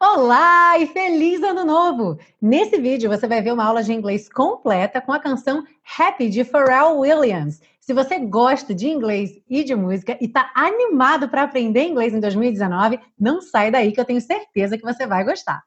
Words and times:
Olá 0.00 0.78
e 0.78 0.86
feliz 0.86 1.42
ano 1.42 1.64
novo! 1.64 2.20
Nesse 2.40 2.80
vídeo 2.80 3.10
você 3.10 3.26
vai 3.26 3.42
ver 3.42 3.52
uma 3.52 3.64
aula 3.64 3.82
de 3.82 3.92
inglês 3.92 4.28
completa 4.28 5.00
com 5.00 5.12
a 5.12 5.18
canção 5.18 5.64
Happy 5.98 6.28
de 6.30 6.44
Pharrell 6.44 7.00
Williams. 7.00 7.60
Se 7.80 7.92
você 7.92 8.20
gosta 8.20 8.72
de 8.72 8.86
inglês 8.86 9.40
e 9.50 9.64
de 9.64 9.74
música 9.74 10.16
e 10.20 10.26
está 10.26 10.52
animado 10.54 11.28
para 11.28 11.42
aprender 11.42 11.82
inglês 11.82 12.14
em 12.14 12.20
2019, 12.20 13.00
não 13.18 13.42
sai 13.42 13.72
daí 13.72 13.90
que 13.90 14.00
eu 14.00 14.04
tenho 14.04 14.20
certeza 14.20 14.78
que 14.78 14.84
você 14.84 15.04
vai 15.04 15.24
gostar. 15.24 15.64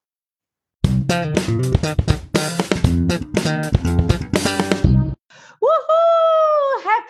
Uhul! 0.85 2.20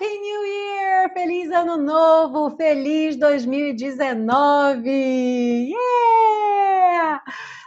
Happy 0.02 0.18
New 0.18 0.46
Year! 0.46 1.14
Feliz 1.14 1.52
Ano 1.52 1.78
Novo! 1.78 2.58
Feliz 2.58 3.16
2019! 3.18 4.90
Yeah! 5.70 7.22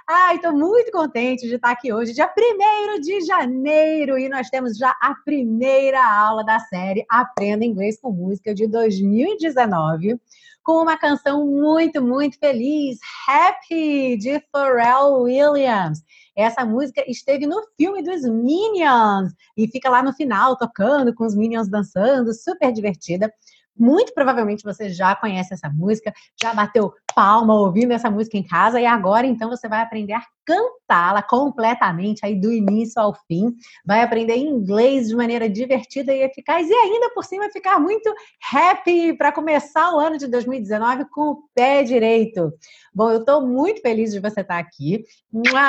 Ai, 0.04 0.34
estou 0.34 0.52
muito 0.52 0.90
contente 0.90 1.46
de 1.46 1.54
estar 1.54 1.70
aqui 1.70 1.92
hoje, 1.92 2.12
dia 2.12 2.28
1 2.28 3.00
de 3.00 3.20
janeiro, 3.20 4.18
e 4.18 4.28
nós 4.28 4.50
temos 4.50 4.76
já 4.76 4.90
a 5.00 5.14
primeira 5.24 6.04
aula 6.04 6.44
da 6.44 6.58
série 6.58 7.06
Aprenda 7.08 7.64
Inglês 7.64 8.00
com 8.00 8.10
Música 8.10 8.52
de 8.52 8.66
2019, 8.66 10.20
com 10.64 10.82
uma 10.82 10.96
canção 10.96 11.46
muito, 11.46 12.02
muito 12.02 12.38
feliz, 12.38 12.98
Happy, 13.28 14.16
de 14.16 14.42
Pharrell 14.50 15.20
Williams. 15.20 16.02
Essa 16.34 16.64
música 16.64 17.04
esteve 17.06 17.46
no 17.46 17.60
filme 17.76 18.02
dos 18.02 18.22
Minions 18.22 19.32
e 19.56 19.68
fica 19.68 19.88
lá 19.90 20.02
no 20.02 20.12
final 20.14 20.56
tocando 20.56 21.14
com 21.14 21.24
os 21.24 21.36
Minions 21.36 21.68
dançando, 21.68 22.32
super 22.32 22.72
divertida. 22.72 23.32
Muito 23.76 24.14
provavelmente 24.14 24.62
você 24.62 24.88
já 24.88 25.16
conhece 25.16 25.52
essa 25.52 25.68
música, 25.68 26.12
já 26.40 26.54
bateu 26.54 26.92
palma 27.14 27.54
ouvindo 27.54 27.92
essa 27.92 28.10
música 28.10 28.36
em 28.36 28.42
casa 28.42 28.80
e 28.80 28.86
agora 28.86 29.26
então 29.26 29.48
você 29.48 29.68
vai 29.68 29.80
aprender 29.80 30.12
a 30.12 30.22
cantá-la 30.44 31.22
completamente 31.22 32.24
aí 32.24 32.38
do 32.38 32.52
início 32.52 33.00
ao 33.00 33.14
fim, 33.26 33.54
vai 33.84 34.02
aprender 34.02 34.36
inglês 34.36 35.08
de 35.08 35.16
maneira 35.16 35.48
divertida 35.48 36.12
e 36.12 36.22
eficaz 36.22 36.68
e 36.68 36.72
ainda 36.72 37.10
por 37.10 37.24
cima 37.24 37.50
ficar 37.50 37.80
muito 37.80 38.12
happy 38.52 39.16
para 39.16 39.32
começar 39.32 39.92
o 39.94 39.98
ano 39.98 40.18
de 40.18 40.26
2019 40.26 41.06
com 41.10 41.30
o 41.30 41.42
pé 41.54 41.82
direito. 41.82 42.52
Bom, 42.94 43.10
eu 43.10 43.20
estou 43.20 43.40
muito 43.46 43.80
feliz 43.80 44.12
de 44.12 44.20
você 44.20 44.42
estar 44.42 44.58
aqui. 44.58 45.04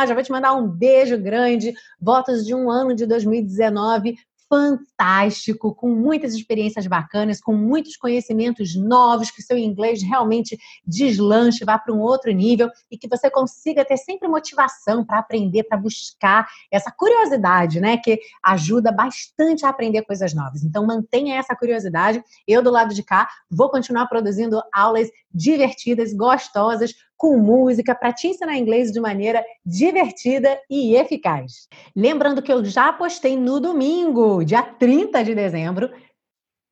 Já 0.08 0.14
vou 0.14 0.24
te 0.24 0.32
mandar 0.32 0.54
um 0.54 0.68
beijo 0.68 1.18
grande, 1.18 1.74
votos 2.00 2.46
de 2.46 2.54
um 2.54 2.70
ano 2.70 2.94
de 2.94 3.06
2019 3.06 4.16
fantástico, 4.50 5.74
com 5.74 5.90
muitas 5.90 6.34
experiências 6.34 6.86
bacanas, 6.88 7.42
com 7.42 7.54
muitos 7.54 7.98
conhecimentos 7.98 8.76
novos, 8.76 9.32
que 9.32 9.42
seu 9.42 9.58
inglês 9.58 10.02
realmente 10.04 10.58
deslanche, 10.86 11.66
vá 11.66 11.78
para 11.78 11.94
um 11.94 12.00
outro 12.00 12.32
nível 12.32 12.70
e 12.90 12.98
que 12.98 13.08
você 13.08 13.30
consiga 13.30 13.84
ter 13.84 13.98
sempre 13.98 14.28
motivação 14.28 15.06
para 15.06 15.20
aprender, 15.20 15.64
para 15.64 15.78
buscar 15.78 16.48
essa 16.72 16.92
curiosidade, 16.92 17.80
né? 17.80 17.98
Que 17.98 18.20
ajuda 18.44 18.92
bastante 18.92 19.66
a 19.66 19.70
aprender 19.70 20.04
coisas 20.04 20.34
novas. 20.34 20.64
Então, 20.64 20.86
mantenha 20.86 21.38
essa 21.38 21.56
curiosidade. 21.56 22.24
Eu, 22.48 22.62
do 22.62 22.72
lado 22.72 22.94
de 22.94 23.04
cá, 23.04 23.28
vou 23.50 23.70
continuar 23.70 24.08
produzindo 24.08 24.62
aulas 24.74 25.10
divertidas, 25.34 26.14
gostosas, 26.14 26.94
com 27.18 27.38
música, 27.38 27.96
para 27.96 28.14
te 28.14 28.28
ensinar 28.28 28.58
inglês 28.58 28.92
de 28.92 29.00
maneira 29.00 29.44
divertida 29.66 30.60
e 30.70 30.96
eficaz. 30.96 31.68
Lembrando 31.96 32.42
que 32.42 32.52
eu 32.52 32.64
já 32.64 32.92
postei 32.94 33.38
no 33.38 33.60
domingo, 33.60 34.44
dia 34.44 34.62
30 34.62 35.24
de 35.24 35.36
dezembro, 35.36 35.90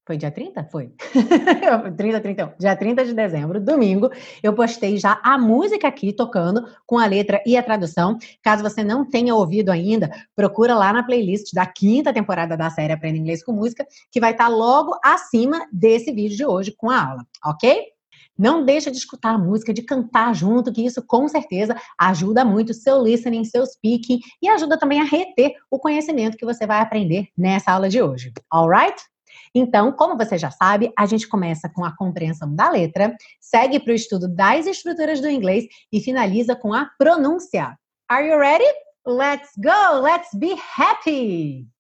foi 0.06 0.18
dia 0.18 0.30
30? 0.30 0.66
Foi. 0.66 0.92
30, 1.96 2.20
31. 2.20 2.52
Dia 2.60 2.76
30 2.76 3.06
de 3.06 3.14
dezembro, 3.14 3.62
domingo, 3.62 4.10
eu 4.42 4.54
postei 4.54 4.98
já 4.98 5.20
a 5.24 5.38
música 5.38 5.88
aqui 5.88 6.12
tocando 6.12 6.68
com 6.86 6.98
a 6.98 7.06
letra 7.06 7.42
e 7.46 7.56
a 7.56 7.64
tradução. 7.64 8.18
Caso 8.42 8.62
você 8.62 8.84
não 8.84 9.10
tenha 9.10 9.34
ouvido 9.34 9.70
ainda, 9.70 10.12
procura 10.36 10.76
lá 10.76 10.92
na 10.92 11.04
playlist 11.04 11.54
da 11.54 11.66
quinta 11.66 12.12
temporada 12.12 12.58
da 12.58 12.70
série 12.70 12.92
Aprenda 12.92 13.18
Inglês 13.18 13.42
com 13.44 13.54
Música, 13.54 13.88
que 14.12 14.20
vai 14.20 14.32
estar 14.32 14.50
logo 14.50 15.00
acima 15.04 15.66
desse 15.72 16.12
vídeo 16.12 16.36
de 16.36 16.46
hoje 16.46 16.74
com 16.76 16.90
a 16.90 17.02
aula, 17.02 17.26
ok? 17.46 17.93
Não 18.38 18.66
deixa 18.66 18.90
de 18.90 18.98
escutar 18.98 19.38
música, 19.38 19.74
de 19.74 19.84
cantar 19.84 20.34
junto, 20.34 20.72
que 20.74 20.86
isso 20.86 21.04
com 21.06 21.28
certeza 21.28 21.76
ajuda 22.00 22.44
muito 22.44 22.72
o 22.72 22.74
seu 22.74 23.02
listening, 23.02 23.46
seu 23.46 23.66
speaking 23.66 24.20
e 24.42 24.50
ajuda 24.50 24.78
também 24.78 25.00
a 25.00 25.06
reter 25.06 25.54
o 25.70 25.80
conhecimento 25.80 26.38
que 26.38 26.46
você 26.46 26.66
vai 26.66 26.82
aprender 26.82 27.28
nessa 27.38 27.72
aula 27.72 27.90
de 27.90 28.02
hoje. 28.02 28.32
Alright? 28.52 29.02
Então, 29.56 29.92
como 29.92 30.18
você 30.18 30.38
já 30.38 30.50
sabe, 30.50 30.92
a 30.98 31.06
gente 31.06 31.28
começa 31.28 31.70
com 31.70 31.86
a 31.86 31.96
compreensão 31.96 32.54
da 32.54 32.70
letra, 32.70 33.16
segue 33.40 33.80
para 33.80 33.92
o 33.92 33.96
estudo 33.96 34.28
das 34.28 34.66
estruturas 34.66 35.22
do 35.22 35.30
inglês 35.30 35.66
e 35.92 36.00
finaliza 36.00 36.56
com 36.56 36.74
a 36.74 36.90
pronúncia. 36.98 37.78
Are 38.10 38.28
you 38.28 38.38
ready? 38.38 38.66
Let's 39.06 39.52
go! 39.58 40.02
Let's 40.02 40.30
be 40.34 40.56
happy! 40.78 41.73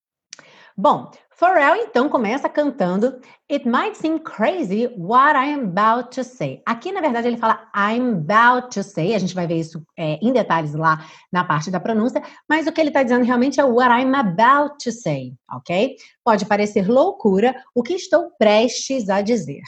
Bom, 0.75 1.11
Pharrell 1.29 1.75
então 1.75 2.09
começa 2.09 2.49
cantando 2.49 3.19
It 3.51 3.67
might 3.67 3.95
seem 3.95 4.17
crazy 4.17 4.87
what 4.97 5.35
I 5.35 5.53
am 5.53 5.65
about 5.65 6.09
to 6.15 6.23
say. 6.23 6.63
Aqui, 6.65 6.91
na 6.91 7.01
verdade, 7.01 7.27
ele 7.27 7.37
fala 7.37 7.69
I'm 7.75 8.25
about 8.27 8.69
to 8.73 8.83
say. 8.83 9.13
A 9.13 9.19
gente 9.19 9.35
vai 9.35 9.45
ver 9.45 9.59
isso 9.59 9.85
é, 9.97 10.17
em 10.21 10.33
detalhes 10.33 10.73
lá 10.73 11.05
na 11.31 11.43
parte 11.43 11.69
da 11.69 11.79
pronúncia. 11.79 12.23
Mas 12.49 12.65
o 12.65 12.71
que 12.71 12.81
ele 12.81 12.89
está 12.89 13.03
dizendo 13.03 13.23
realmente 13.23 13.59
é 13.59 13.63
what 13.63 13.91
I'm 13.91 14.15
about 14.15 14.77
to 14.83 14.91
say, 14.91 15.35
ok? 15.51 15.95
Pode 16.23 16.45
parecer 16.45 16.89
loucura 16.89 17.55
o 17.75 17.83
que 17.83 17.93
estou 17.93 18.31
prestes 18.39 19.09
a 19.09 19.21
dizer. 19.21 19.61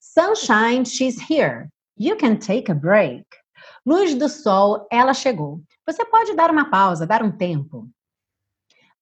Sunshine, 0.00 0.86
she's 0.86 1.18
here. 1.28 1.68
You 1.98 2.16
can 2.16 2.36
take 2.36 2.70
a 2.70 2.74
break. 2.74 3.26
Luz 3.84 4.14
do 4.14 4.28
sol, 4.28 4.86
ela 4.90 5.12
chegou. 5.12 5.60
Você 5.86 6.04
pode 6.06 6.34
dar 6.34 6.50
uma 6.50 6.70
pausa, 6.70 7.06
dar 7.06 7.22
um 7.22 7.30
tempo. 7.30 7.88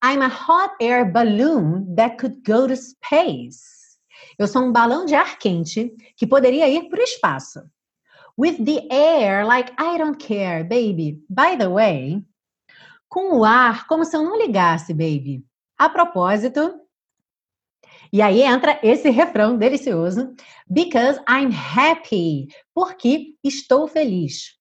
I'm 0.05 0.21
a 0.21 0.29
hot 0.29 0.73
air 0.81 1.05
balloon 1.05 1.95
that 1.95 2.19
could 2.19 2.43
go 2.45 2.67
to 2.67 2.75
space. 2.75 3.97
Eu 4.37 4.49
sou 4.49 4.63
um 4.63 4.73
balão 4.73 5.05
de 5.07 5.15
ar 5.15 5.39
quente 5.39 5.95
que 6.17 6.27
poderia 6.27 6.69
ir 6.69 6.89
para 6.89 6.99
o 6.99 7.05
espaço. 7.05 7.61
With 8.37 8.65
the 8.65 8.89
air 8.91 9.47
like 9.47 9.73
I 9.79 9.99
don't 9.99 10.19
care, 10.19 10.65
baby. 10.65 11.23
By 11.29 11.57
the 11.57 11.69
way. 11.69 12.25
Com 13.09 13.39
o 13.39 13.45
ar 13.45 13.87
como 13.87 14.05
se 14.05 14.17
eu 14.17 14.25
não 14.25 14.37
ligasse, 14.37 14.93
baby. 14.93 15.45
A 15.79 15.89
propósito. 15.89 16.81
E 18.13 18.21
aí 18.21 18.43
entra 18.43 18.81
esse 18.83 19.09
refrão 19.11 19.57
delicioso. 19.57 20.35
Because 20.69 21.21
I'm 21.29 21.53
happy. 21.53 22.49
Porque 22.75 23.37
estou 23.45 23.87
feliz. 23.87 24.59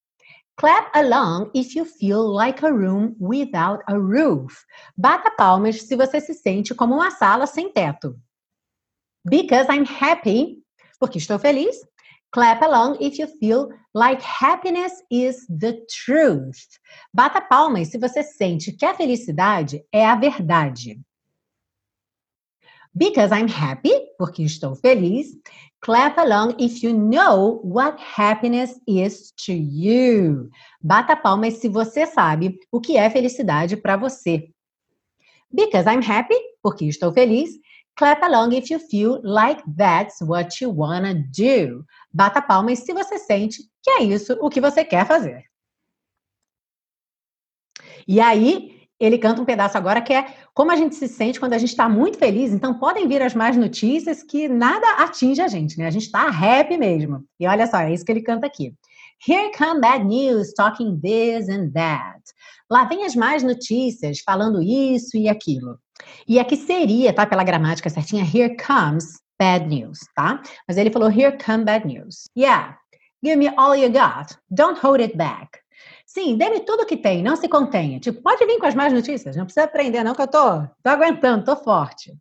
Clap 0.62 0.92
along 0.94 1.50
if 1.56 1.76
you 1.76 1.84
feel 1.84 2.22
like 2.22 2.62
a 2.62 2.72
room 2.72 3.16
without 3.20 3.82
a 3.88 4.00
roof. 4.00 4.64
Bata 4.96 5.32
palmas 5.36 5.82
se 5.82 5.96
você 5.96 6.22
se 6.22 6.36
sente 6.36 6.76
como 6.76 6.94
uma 6.94 7.10
sala 7.10 7.48
sem 7.48 7.74
teto. 7.74 8.16
Because 9.26 9.66
I'm 9.72 9.88
happy, 9.88 10.62
porque 11.00 11.18
estou 11.18 11.40
feliz. 11.40 11.76
Clap 12.32 12.62
along 12.62 12.98
if 13.02 13.18
you 13.18 13.26
feel 13.40 13.70
like 13.96 14.22
happiness 14.22 14.94
is 15.10 15.48
the 15.48 15.84
truth. 16.06 16.78
Bata 17.12 17.42
palmas 17.42 17.88
se 17.90 17.98
você 17.98 18.22
sente 18.22 18.72
que 18.72 18.86
a 18.86 18.94
felicidade 18.94 19.84
é 19.92 20.06
a 20.06 20.16
verdade. 20.16 21.02
Because 22.94 23.32
I'm 23.32 23.48
happy, 23.48 23.94
porque 24.18 24.44
estou 24.44 24.76
feliz. 24.76 25.28
Clap 25.80 26.18
along 26.20 26.56
if 26.60 26.84
you 26.84 26.94
know 26.94 27.62
what 27.64 28.00
happiness 28.00 28.80
is 28.86 29.32
to 29.46 29.54
you. 29.54 30.50
Bata 30.82 31.16
palmas 31.16 31.56
se 31.56 31.70
você 31.70 32.06
sabe 32.06 32.60
o 32.72 32.80
que 32.80 32.98
é 32.98 33.10
felicidade 33.10 33.78
para 33.78 33.98
você. 33.98 34.52
Because 35.52 35.88
I'm 35.88 36.04
happy, 36.04 36.36
porque 36.62 36.86
estou 36.86 37.12
feliz. 37.12 37.50
Clap 37.98 38.24
along 38.24 38.54
if 38.54 38.70
you 38.70 38.80
feel 38.80 39.22
like 39.24 39.64
that's 39.78 40.22
what 40.22 40.62
you 40.62 40.70
wanna 40.70 41.14
do. 41.14 41.86
Bata 42.14 42.42
palmas 42.42 42.80
se 42.80 42.94
você 42.94 43.18
sente 43.18 43.64
que 43.82 43.90
é 43.90 44.04
isso 44.04 44.38
o 44.42 44.50
que 44.50 44.62
você 44.62 44.84
quer 44.84 45.08
fazer. 45.08 45.46
E 48.08 48.20
aí, 48.20 48.81
ele 49.02 49.18
canta 49.18 49.42
um 49.42 49.46
pedaço 49.46 49.76
agora 49.78 50.00
que 50.00 50.14
é 50.14 50.28
como 50.54 50.72
a 50.72 50.76
gente 50.76 50.96
se 50.96 51.08
sente 51.08 51.40
quando 51.40 51.54
a 51.54 51.58
gente 51.58 51.70
está 51.70 51.90
muito 51.90 52.20
feliz. 52.20 52.54
Então, 52.54 52.76
podem 52.76 53.08
vir 53.08 53.22
as 53.22 53.34
más 53.34 53.58
notícias 53.58 54.22
que 54.22 54.48
nada 54.48 55.04
atinge 55.04 55.42
a 55.42 55.48
gente, 55.48 55.78
né? 55.78 55.88
A 55.88 55.92
gente 55.92 56.06
está 56.06 56.28
happy 56.28 56.78
mesmo. 56.78 57.26
E 57.40 57.48
olha 57.48 57.66
só, 57.66 57.80
é 57.80 57.92
isso 57.92 58.06
que 58.06 58.12
ele 58.12 58.22
canta 58.22 58.46
aqui. 58.46 58.76
Here 59.28 59.52
come 59.58 59.82
bad 59.82 60.06
news, 60.06 60.54
talking 60.54 61.00
this 61.00 61.50
and 61.50 61.72
that. 61.74 62.22
Lá 62.70 62.86
vem 62.86 63.04
as 63.04 63.16
más 63.16 63.44
notícias, 63.44 64.20
falando 64.20 64.62
isso 64.62 65.18
e 65.18 65.28
aquilo. 65.28 65.80
E 66.28 66.40
aqui 66.40 66.56
seria, 66.56 67.12
tá? 67.12 67.26
Pela 67.26 67.44
gramática 67.44 67.90
certinha, 67.90 68.24
here 68.24 68.56
comes 68.56 69.20
bad 69.40 69.68
news, 69.68 70.00
tá? 70.16 70.42
Mas 70.68 70.78
ele 70.78 70.92
falou, 70.92 71.10
here 71.10 71.38
come 71.44 71.64
bad 71.64 71.88
news. 71.88 72.30
Yeah, 72.38 72.78
give 73.24 73.38
me 73.38 73.48
all 73.58 73.76
you 73.76 73.92
got. 73.92 74.38
Don't 74.50 74.80
hold 74.80 75.02
it 75.02 75.18
back. 75.18 75.61
Sim, 76.14 76.36
dê-me 76.36 76.60
tudo 76.60 76.86
que 76.86 76.98
tem, 76.98 77.24
não 77.24 77.38
se 77.38 77.48
contenha. 77.48 77.98
Tipo, 77.98 78.22
pode 78.22 78.46
vir 78.46 78.60
com 78.60 78.66
as 78.66 78.76
más 78.76 78.92
notícias, 78.92 79.34
não 79.38 79.46
precisa 79.46 79.64
aprender, 79.64 80.04
não, 80.04 80.14
que 80.14 80.22
eu 80.22 80.28
tô, 80.28 80.62
tô 80.84 80.90
aguentando, 80.90 81.46
tô 81.46 81.56
forte. 81.56 82.14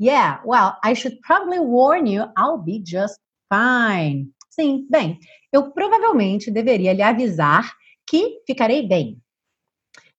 Yeah, 0.00 0.40
well, 0.46 0.74
I 0.84 0.94
should 0.94 1.18
probably 1.26 1.58
warn 1.58 2.08
you, 2.08 2.30
I'll 2.38 2.58
be 2.58 2.80
just 2.86 3.18
fine. 3.52 4.30
Sim, 4.48 4.86
bem, 4.88 5.18
eu 5.52 5.72
provavelmente 5.72 6.48
deveria 6.48 6.92
lhe 6.92 7.02
avisar 7.02 7.74
que 8.08 8.40
ficarei 8.46 8.86
bem. 8.86 9.20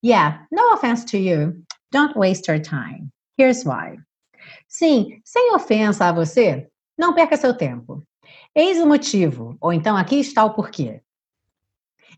Yeah, 0.03 0.45
no 0.51 0.73
offense 0.73 1.05
to 1.05 1.17
you. 1.17 1.63
Don't 1.93 2.19
waste 2.19 2.51
your 2.51 2.61
time. 2.61 3.09
Here's 3.39 3.63
why. 3.63 3.97
Sim, 4.67 5.21
sem 5.23 5.53
ofensa 5.55 6.09
a 6.09 6.11
você, 6.11 6.67
não 6.97 7.13
perca 7.13 7.37
seu 7.37 7.55
tempo. 7.55 8.03
Eis 8.53 8.77
o 8.77 8.85
motivo, 8.85 9.55
ou 9.61 9.71
então 9.71 9.95
aqui 9.95 10.19
está 10.19 10.43
o 10.43 10.53
porquê. 10.53 11.01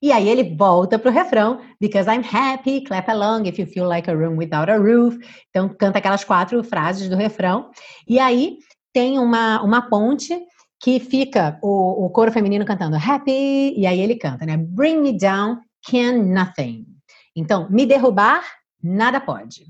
E 0.02 0.12
aí 0.12 0.28
ele 0.28 0.56
volta 0.56 1.00
para 1.00 1.10
o 1.10 1.14
refrão, 1.14 1.60
because 1.80 2.10
I'm 2.10 2.24
happy, 2.24 2.84
clap 2.84 3.10
along 3.10 3.48
if 3.48 3.60
you 3.60 3.66
feel 3.66 3.88
like 3.88 4.10
a 4.10 4.14
room 4.14 4.38
without 4.38 4.70
a 4.70 4.78
roof. 4.78 5.18
Então 5.50 5.70
canta 5.70 6.00
aquelas 6.00 6.24
quatro 6.24 6.64
frases 6.64 7.10
do 7.10 7.16
refrão. 7.16 7.70
E 8.08 8.20
aí 8.20 8.58
tem 8.94 9.20
uma, 9.20 9.62
uma 9.62 9.90
ponte 9.90 10.38
que 10.80 11.00
fica 11.00 11.58
o, 11.62 12.06
o 12.06 12.10
coro 12.10 12.32
feminino 12.32 12.66
cantando 12.66 12.98
happy, 12.98 13.74
e 13.76 13.86
aí 13.88 14.00
ele 14.00 14.16
canta, 14.16 14.46
né? 14.46 14.58
Bring 14.58 15.02
me 15.02 15.18
down, 15.18 15.60
can 15.90 16.24
nothing. 16.24 16.86
Então, 17.36 17.68
me 17.70 17.86
derrubar, 17.86 18.44
nada 18.82 19.20
pode. 19.20 19.66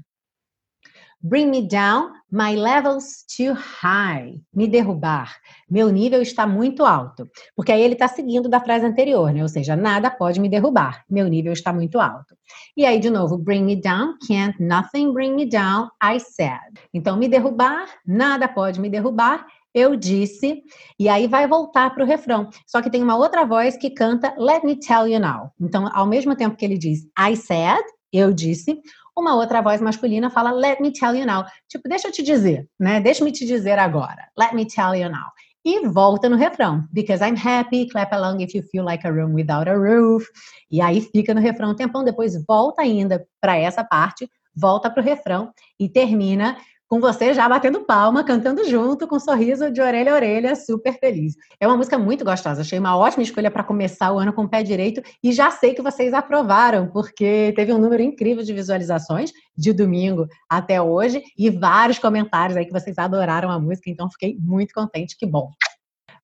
Bring 1.20 1.50
me 1.50 1.68
down, 1.68 2.12
my 2.32 2.56
level's 2.56 3.26
too 3.26 3.54
high. 3.54 4.40
Me 4.54 4.68
derrubar, 4.68 5.36
meu 5.70 5.90
nível 5.90 6.22
está 6.22 6.46
muito 6.46 6.86
alto. 6.86 7.28
Porque 7.56 7.72
aí 7.72 7.82
ele 7.82 7.94
está 7.94 8.08
seguindo 8.08 8.48
da 8.48 8.60
frase 8.60 8.86
anterior, 8.86 9.34
né? 9.34 9.42
Ou 9.42 9.50
seja, 9.50 9.76
nada 9.76 10.12
pode 10.12 10.40
me 10.40 10.48
derrubar, 10.48 11.04
meu 11.10 11.28
nível 11.28 11.54
está 11.54 11.74
muito 11.74 12.00
alto. 12.00 12.38
E 12.76 12.86
aí, 12.86 13.00
de 13.00 13.10
novo, 13.10 13.36
bring 13.36 13.64
me 13.64 13.76
down, 13.76 14.16
can't 14.28 14.62
nothing 14.62 15.12
bring 15.12 15.34
me 15.34 15.50
down, 15.50 15.90
I 16.04 16.20
said. 16.20 16.80
Então, 16.94 17.18
me 17.18 17.28
derrubar, 17.28 17.88
nada 18.06 18.48
pode 18.48 18.80
me 18.80 18.90
derrubar, 18.90 19.46
eu 19.74 19.96
disse, 19.96 20.64
e 21.00 21.10
aí 21.10 21.28
vai 21.28 21.48
voltar 21.48 21.94
para 21.94 22.04
o 22.04 22.08
refrão. 22.08 22.50
Só 22.66 22.82
que 22.82 22.90
tem 22.90 23.02
uma 23.02 23.16
outra 23.16 23.44
voz 23.44 23.76
que 23.76 23.90
canta 23.90 24.36
Let 24.38 24.64
me 24.64 24.76
tell 24.76 25.08
you 25.08 25.20
now. 25.20 25.52
Então, 25.60 25.90
ao 25.94 26.06
mesmo 26.06 26.36
tempo 26.36 26.56
que 26.56 26.66
ele 26.66 26.78
diz 26.78 27.08
I 27.18 27.36
said, 27.36 27.84
eu 28.12 28.34
disse, 28.34 28.80
uma 29.18 29.36
outra 29.36 29.62
voz 29.62 29.82
masculina 29.82 30.30
fala 30.30 30.52
let 30.52 30.80
me 30.80 30.92
tell 30.92 31.16
you 31.16 31.26
now. 31.26 31.44
Tipo, 31.68 31.90
deixa 31.90 32.08
eu 32.08 32.12
te 32.12 32.22
dizer, 32.22 32.68
né? 32.80 33.00
Deixa-me 33.00 33.32
te 33.32 33.46
dizer 33.46 33.80
agora. 33.80 34.30
Let 34.38 34.54
me 34.54 34.66
tell 34.66 34.96
you 34.96 35.10
now. 35.10 35.32
E 35.66 35.88
volta 35.88 36.30
no 36.30 36.38
refrão. 36.38 36.88
Because 36.94 37.24
I'm 37.24 37.36
happy, 37.36 37.90
clap 37.90 38.14
along 38.14 38.42
if 38.42 38.56
you 38.56 38.64
feel 38.64 38.86
like 38.86 39.06
a 39.06 39.12
room 39.12 39.34
without 39.34 39.68
a 39.70 39.74
roof. 39.74 40.26
E 40.72 40.80
aí 40.80 41.02
fica 41.02 41.34
no 41.34 41.42
refrão 41.42 41.72
um 41.72 41.76
tempão, 41.76 42.04
depois 42.04 42.42
volta 42.46 42.84
ainda 42.84 43.26
para 43.42 43.58
essa 43.58 43.84
parte, 43.84 44.30
volta 44.56 44.90
para 44.90 45.02
o 45.02 45.06
refrão 45.06 45.52
e 45.80 45.90
termina 45.90 46.58
com 46.88 47.00
você 47.00 47.34
já 47.34 47.48
batendo 47.48 47.82
palma, 47.82 48.24
cantando 48.24 48.64
junto, 48.68 49.08
com 49.08 49.18
um 49.18 49.20
sorriso 49.20 49.70
de 49.72 49.82
orelha 49.82 50.14
a 50.14 50.16
orelha, 50.16 50.56
super 50.56 50.98
feliz. 50.98 51.36
É 51.60 51.68
uma 51.68 51.76
música 51.76 51.98
muito 51.98 52.24
gostosa, 52.24 52.62
achei 52.62 52.80
uma 52.80 52.98
ótima 52.98 53.24
escolha 53.24 53.52
para 53.52 53.64
começar 53.64 54.12
o 54.12 54.20
ano 54.20 54.32
com 54.32 54.44
o 54.44 54.50
pé 54.50 54.64
direito 54.64 55.02
e 55.22 55.32
já 55.32 55.52
sei 55.52 55.74
que 55.74 55.82
vocês 55.82 56.14
aprovaram, 56.14 56.88
porque 56.88 57.54
teve 57.56 57.74
um 57.74 57.78
número 57.78 58.02
incrível 58.02 58.44
de 58.44 58.54
visualizações 58.54 59.32
de 59.56 59.74
domingo 59.74 60.28
até 60.50 60.82
hoje 60.82 61.22
e 61.38 61.50
vários 61.50 62.00
comentários 62.00 62.58
aí 62.58 62.66
que 62.66 62.74
vocês 62.74 62.98
adoraram 62.98 63.52
a 63.52 63.60
música, 63.60 63.90
então 63.90 64.10
fiquei 64.10 64.38
muito 64.40 64.74
contente, 64.74 65.18
que 65.18 65.26
bom. 65.26 65.50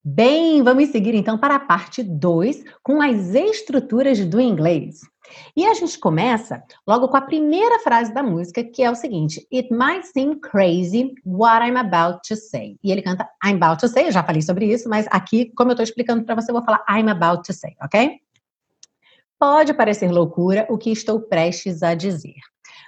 Bem, 0.05 0.61
vamos 0.61 0.89
seguir 0.89 1.15
então 1.15 1.37
para 1.37 1.55
a 1.55 1.59
parte 1.59 2.03
2 2.03 2.63
com 2.83 3.01
as 3.01 3.33
estruturas 3.33 4.19
do 4.25 4.39
inglês. 4.39 4.99
E 5.55 5.65
a 5.65 5.73
gente 5.73 5.97
começa 5.99 6.63
logo 6.87 7.07
com 7.07 7.17
a 7.17 7.21
primeira 7.21 7.79
frase 7.79 8.13
da 8.13 8.21
música, 8.21 8.63
que 8.63 8.83
é 8.83 8.91
o 8.91 8.95
seguinte: 8.95 9.47
It 9.53 9.73
might 9.73 10.07
seem 10.07 10.39
crazy 10.39 11.13
what 11.25 11.65
I'm 11.65 11.77
about 11.77 12.21
to 12.27 12.35
say. 12.35 12.77
E 12.83 12.91
ele 12.91 13.01
canta 13.01 13.29
I'm 13.43 13.55
about 13.55 13.79
to 13.81 13.87
say, 13.87 14.07
eu 14.07 14.11
já 14.11 14.23
falei 14.23 14.41
sobre 14.41 14.65
isso, 14.65 14.89
mas 14.89 15.07
aqui, 15.11 15.51
como 15.55 15.71
eu 15.71 15.73
estou 15.73 15.83
explicando 15.83 16.23
para 16.23 16.35
você, 16.35 16.51
eu 16.51 16.55
vou 16.55 16.63
falar 16.63 16.83
I'm 16.89 17.09
about 17.09 17.43
to 17.43 17.53
say, 17.53 17.75
ok? 17.81 18.19
Pode 19.39 19.73
parecer 19.73 20.11
loucura 20.11 20.65
o 20.69 20.77
que 20.77 20.91
estou 20.91 21.19
prestes 21.21 21.83
a 21.83 21.93
dizer. 21.93 22.35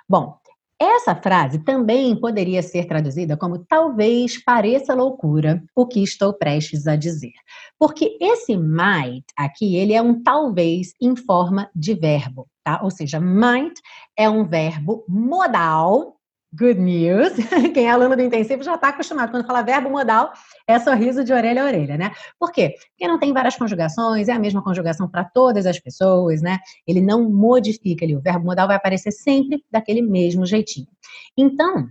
Bom, 0.07 0.37
essa 0.79 1.15
frase 1.15 1.59
também 1.59 2.15
poderia 2.19 2.61
ser 2.61 2.85
traduzida 2.85 3.37
como 3.37 3.59
talvez 3.59 4.43
pareça 4.43 4.93
loucura 4.93 5.63
o 5.75 5.87
que 5.87 6.03
estou 6.03 6.33
prestes 6.33 6.85
a 6.85 6.95
dizer. 6.95 7.33
Porque 7.79 8.17
esse 8.19 8.57
might 8.57 9.25
aqui, 9.37 9.75
ele 9.75 9.93
é 9.93 10.01
um 10.01 10.21
talvez 10.21 10.93
em 11.01 11.15
forma 11.15 11.69
de 11.73 11.93
verbo, 11.93 12.47
tá? 12.63 12.81
Ou 12.83 12.91
seja, 12.91 13.19
might 13.19 13.81
é 14.17 14.29
um 14.29 14.45
verbo 14.45 15.05
modal 15.07 16.14
Good 16.57 16.79
news. 16.79 17.33
Quem 17.73 17.87
é 17.87 17.89
aluno 17.89 18.15
do 18.15 18.21
intensivo 18.21 18.63
já 18.63 18.75
está 18.75 18.89
acostumado. 18.89 19.29
Quando 19.29 19.45
fala 19.45 19.61
verbo 19.61 19.89
modal, 19.89 20.31
é 20.65 20.79
sorriso 20.79 21.23
de 21.23 21.33
orelha 21.33 21.63
a 21.63 21.65
orelha, 21.65 21.97
né? 21.97 22.11
Por 22.39 22.51
quê? 22.51 22.75
Porque 22.91 23.07
não 23.07 23.19
tem 23.19 23.33
várias 23.33 23.57
conjugações, 23.57 24.29
é 24.29 24.31
a 24.31 24.39
mesma 24.39 24.63
conjugação 24.63 25.09
para 25.09 25.25
todas 25.25 25.65
as 25.65 25.79
pessoas, 25.79 26.41
né? 26.41 26.59
Ele 26.87 27.01
não 27.01 27.29
modifica 27.29 28.05
ali. 28.05 28.15
O 28.15 28.21
verbo 28.21 28.45
modal 28.45 28.67
vai 28.67 28.77
aparecer 28.77 29.11
sempre 29.11 29.65
daquele 29.69 30.01
mesmo 30.01 30.45
jeitinho. 30.45 30.87
Então, 31.35 31.89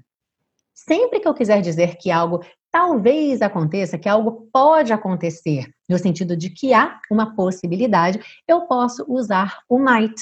sempre 0.73 1.21
que 1.21 1.29
eu 1.29 1.35
quiser 1.35 1.61
dizer 1.61 1.97
que 1.97 2.11
algo 2.11 2.41
talvez 2.71 3.43
aconteça, 3.43 3.99
que 3.99 4.09
algo 4.09 4.49
pode 4.51 4.93
acontecer, 4.93 5.74
no 5.89 5.99
sentido 5.99 6.37
de 6.37 6.51
que 6.51 6.73
há 6.73 7.01
uma 7.11 7.35
possibilidade, 7.35 8.21
eu 8.49 8.63
posso 8.63 9.05
usar 9.09 9.59
o 9.69 9.79
might. 9.79 10.15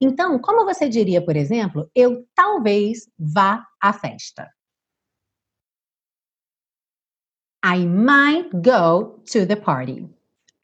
Então, 0.00 0.38
como 0.38 0.64
você 0.64 0.88
diria, 0.88 1.24
por 1.24 1.36
exemplo, 1.36 1.90
eu 1.94 2.26
talvez 2.34 3.08
vá 3.18 3.64
à 3.80 3.92
festa? 3.92 4.48
I 7.64 7.86
might 7.86 8.50
go 8.54 9.20
to 9.32 9.46
the 9.46 9.56
party. 9.56 10.08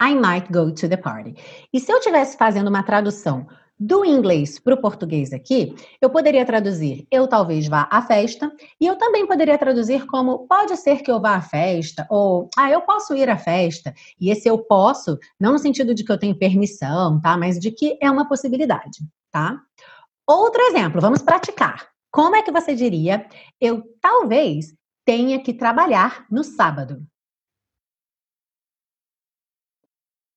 I 0.00 0.14
might 0.14 0.52
go 0.52 0.72
to 0.72 0.88
the 0.88 0.96
party. 0.96 1.34
E 1.72 1.80
se 1.80 1.90
eu 1.90 1.98
estivesse 1.98 2.36
fazendo 2.36 2.68
uma 2.68 2.82
tradução 2.82 3.46
do 3.78 4.04
inglês 4.04 4.58
para 4.58 4.74
o 4.74 4.80
português 4.80 5.32
aqui, 5.32 5.74
eu 6.00 6.08
poderia 6.08 6.44
traduzir 6.44 7.06
eu 7.10 7.26
talvez 7.26 7.66
vá 7.66 7.88
à 7.90 8.00
festa, 8.02 8.52
e 8.80 8.86
eu 8.86 8.96
também 8.96 9.26
poderia 9.26 9.58
traduzir 9.58 10.06
como 10.06 10.46
pode 10.46 10.76
ser 10.76 11.02
que 11.02 11.10
eu 11.10 11.20
vá 11.20 11.36
à 11.36 11.42
festa, 11.42 12.06
ou 12.10 12.48
ah, 12.56 12.70
eu 12.70 12.82
posso 12.82 13.14
ir 13.14 13.28
à 13.28 13.36
festa. 13.36 13.92
E 14.20 14.30
esse 14.30 14.48
eu 14.48 14.58
posso, 14.58 15.18
não 15.38 15.52
no 15.52 15.58
sentido 15.58 15.94
de 15.94 16.04
que 16.04 16.12
eu 16.12 16.18
tenho 16.18 16.38
permissão, 16.38 17.20
tá? 17.20 17.36
Mas 17.36 17.58
de 17.58 17.70
que 17.70 17.98
é 18.00 18.10
uma 18.10 18.28
possibilidade, 18.28 18.98
tá? 19.30 19.60
Outro 20.26 20.62
exemplo, 20.62 21.00
vamos 21.00 21.22
praticar. 21.22 21.88
Como 22.10 22.36
é 22.36 22.42
que 22.42 22.52
você 22.52 22.74
diria 22.74 23.26
eu 23.60 23.82
talvez 24.00 24.74
tenha 25.04 25.42
que 25.42 25.52
trabalhar 25.52 26.24
no 26.30 26.44
sábado? 26.44 27.04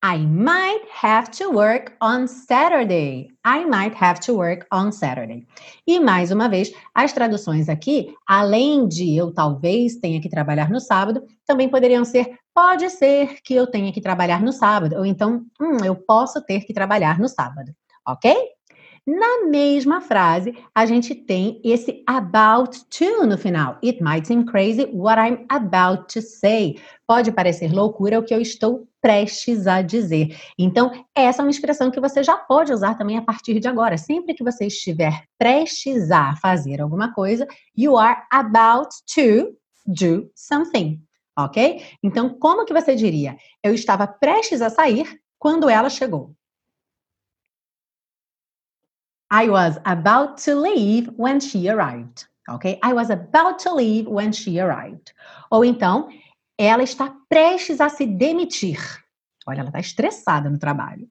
I 0.10 0.20
might 0.20 0.86
have 1.04 1.30
to 1.32 1.50
work 1.50 1.98
on 2.00 2.30
Saturday. 2.30 3.30
I 3.44 3.66
might 3.66 3.94
have 3.94 4.22
to 4.22 4.36
work 4.36 4.66
on 4.72 4.94
Saturday. 4.94 5.46
E 5.86 6.00
mais 6.00 6.32
uma 6.32 6.48
vez, 6.48 6.72
as 6.96 7.12
traduções 7.12 7.68
aqui, 7.68 8.16
além 8.26 8.88
de 8.88 9.18
eu 9.18 9.34
talvez 9.34 9.98
tenha 9.98 10.22
que 10.22 10.30
trabalhar 10.30 10.70
no 10.70 10.80
sábado, 10.80 11.26
também 11.46 11.68
poderiam 11.68 12.06
ser 12.06 12.40
pode 12.56 12.90
ser 12.90 13.42
que 13.44 13.54
eu 13.54 13.68
tenha 13.68 13.92
que 13.92 14.00
trabalhar 14.00 14.42
no 14.42 14.54
sábado, 14.54 14.96
ou 14.96 15.06
então, 15.06 15.46
hum, 15.60 15.84
eu 15.84 15.94
posso 15.94 16.42
ter 16.42 16.62
que 16.62 16.74
trabalhar 16.74 17.20
no 17.20 17.28
sábado, 17.28 17.74
ok? 18.08 18.34
Na 19.08 19.46
mesma 19.46 20.02
frase, 20.02 20.54
a 20.76 20.86
gente 20.86 21.16
tem 21.16 21.62
esse 21.64 22.04
about 22.06 22.78
to 22.90 23.26
no 23.26 23.38
final. 23.38 23.78
It 23.82 24.04
might 24.04 24.28
seem 24.28 24.44
crazy 24.44 24.84
what 24.92 25.18
I'm 25.18 25.46
about 25.48 26.14
to 26.14 26.22
say. 26.22 26.76
Pode 27.08 27.32
parecer 27.32 27.72
loucura 27.72 28.20
o 28.20 28.24
que 28.24 28.34
eu 28.34 28.42
estou 28.42 28.86
prestes 29.02 29.66
a 29.66 29.82
dizer. 29.82 30.38
Então, 30.60 30.92
essa 31.16 31.42
é 31.42 31.46
uma 31.46 31.52
expressão 31.52 31.90
que 31.90 32.02
você 32.02 32.22
já 32.22 32.36
pode 32.36 32.74
usar 32.74 32.96
também 32.96 33.18
a 33.18 33.22
partir 33.22 33.62
de 33.62 33.68
agora. 33.70 33.98
Sempre 33.98 34.34
que 34.34 34.44
você 34.44 34.66
estiver 34.66 35.24
prestes 35.40 36.12
a 36.12 36.36
fazer 36.36 36.82
alguma 36.82 37.14
coisa, 37.14 37.48
you 37.78 37.98
are 37.98 38.24
about 38.30 38.90
to 39.16 39.56
do 39.86 40.30
something. 40.36 41.02
Ok? 41.40 41.82
Então, 42.04 42.38
como 42.38 42.66
que 42.66 42.74
você 42.74 42.94
diria? 42.94 43.38
Eu 43.64 43.74
estava 43.74 44.06
prestes 44.06 44.62
a 44.62 44.70
sair 44.70 45.18
quando 45.40 45.70
ela 45.70 45.90
chegou. 45.90 46.36
I 49.30 49.50
was 49.50 49.78
about 49.86 50.38
to 50.46 50.56
leave 50.56 51.10
when 51.18 51.40
she 51.40 51.70
arrived. 51.70 52.28
Ok? 52.50 52.80
I 52.82 52.94
was 52.94 53.10
about 53.10 53.60
to 53.64 53.74
leave 53.74 54.08
when 54.08 54.32
she 54.32 54.60
arrived. 54.60 55.14
Ou 55.52 55.66
então, 55.66 56.10
ela 56.58 56.84
está 56.84 57.14
prestes 57.30 57.82
a 57.82 57.90
se 57.90 58.06
demitir. 58.06 58.80
Olha, 59.46 59.60
ela 59.60 59.70
está 59.70 59.80
estressada 59.80 60.50
no 60.50 60.58
trabalho. 60.58 61.08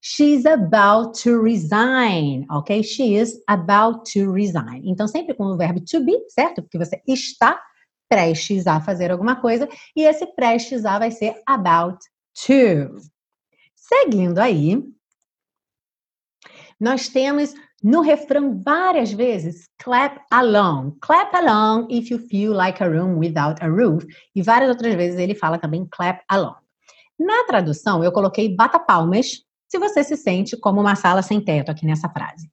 She's 0.00 0.44
about 0.44 1.18
to 1.22 1.40
resign, 1.40 2.46
ok? 2.50 2.82
She 2.82 3.16
is 3.16 3.40
about 3.48 4.04
to 4.12 4.30
resign. 4.32 4.82
Então, 4.84 5.08
sempre 5.08 5.34
com 5.34 5.44
o 5.46 5.56
verbo 5.56 5.80
to 5.80 6.04
be, 6.04 6.12
certo? 6.28 6.62
Porque 6.62 6.76
você 6.76 7.00
está 7.08 7.58
prestes 8.08 8.66
a 8.66 8.80
fazer 8.80 9.10
alguma 9.10 9.36
coisa 9.36 9.68
e 9.96 10.02
esse 10.02 10.26
prestes 10.34 10.84
a 10.84 10.98
vai 10.98 11.10
ser 11.10 11.40
about 11.46 11.98
to. 12.46 12.96
Seguindo 13.74 14.38
aí, 14.38 14.82
nós 16.80 17.08
temos 17.08 17.54
no 17.82 18.00
refrão 18.00 18.60
várias 18.62 19.12
vezes 19.12 19.68
clap 19.78 20.20
along. 20.30 20.96
Clap 21.00 21.34
along 21.36 21.86
if 21.90 22.10
you 22.10 22.18
feel 22.18 22.52
like 22.52 22.82
a 22.82 22.88
room 22.88 23.18
without 23.18 23.62
a 23.62 23.68
roof. 23.68 24.06
E 24.34 24.42
várias 24.42 24.70
outras 24.70 24.94
vezes 24.94 25.18
ele 25.18 25.34
fala 25.34 25.58
também 25.58 25.86
clap 25.90 26.22
along. 26.28 26.56
Na 27.18 27.44
tradução, 27.44 28.02
eu 28.02 28.10
coloquei 28.10 28.54
bata 28.54 28.78
palmas 28.78 29.42
se 29.68 29.78
você 29.78 30.02
se 30.02 30.16
sente 30.16 30.56
como 30.56 30.80
uma 30.80 30.96
sala 30.96 31.22
sem 31.22 31.40
teto 31.40 31.70
aqui 31.70 31.84
nessa 31.84 32.08
frase. 32.08 32.50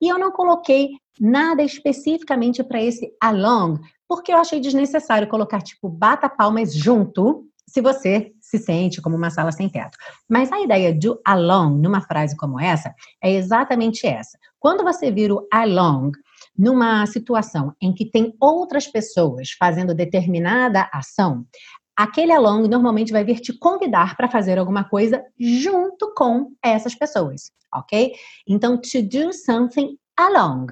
E 0.00 0.08
eu 0.08 0.18
não 0.18 0.32
coloquei 0.32 0.90
nada 1.20 1.62
especificamente 1.62 2.64
para 2.64 2.82
esse 2.82 3.12
along, 3.22 3.78
porque 4.08 4.32
eu 4.32 4.38
achei 4.38 4.60
desnecessário 4.60 5.28
colocar 5.28 5.60
tipo 5.60 5.88
bata 5.88 6.28
palmas 6.28 6.74
junto, 6.74 7.46
se 7.68 7.80
você 7.80 8.32
se 8.50 8.58
sente 8.58 9.00
como 9.00 9.16
uma 9.16 9.30
sala 9.30 9.52
sem 9.52 9.68
teto. 9.68 9.96
Mas 10.28 10.50
a 10.50 10.60
ideia 10.60 10.92
do 10.92 11.20
along 11.24 11.78
numa 11.78 12.00
frase 12.00 12.36
como 12.36 12.58
essa 12.58 12.92
é 13.22 13.32
exatamente 13.32 14.06
essa. 14.06 14.36
Quando 14.58 14.82
você 14.82 15.10
vira 15.10 15.34
o 15.34 15.46
along 15.52 16.10
numa 16.58 17.06
situação 17.06 17.72
em 17.80 17.94
que 17.94 18.04
tem 18.04 18.34
outras 18.40 18.86
pessoas 18.88 19.52
fazendo 19.52 19.94
determinada 19.94 20.90
ação, 20.92 21.46
aquele 21.96 22.32
along 22.32 22.68
normalmente 22.68 23.12
vai 23.12 23.24
vir 23.24 23.40
te 23.40 23.56
convidar 23.56 24.16
para 24.16 24.28
fazer 24.28 24.58
alguma 24.58 24.84
coisa 24.84 25.22
junto 25.38 26.12
com 26.14 26.50
essas 26.62 26.94
pessoas, 26.94 27.52
ok? 27.72 28.12
Então, 28.48 28.76
to 28.76 29.00
do 29.02 29.32
something 29.32 29.96
along. 30.16 30.66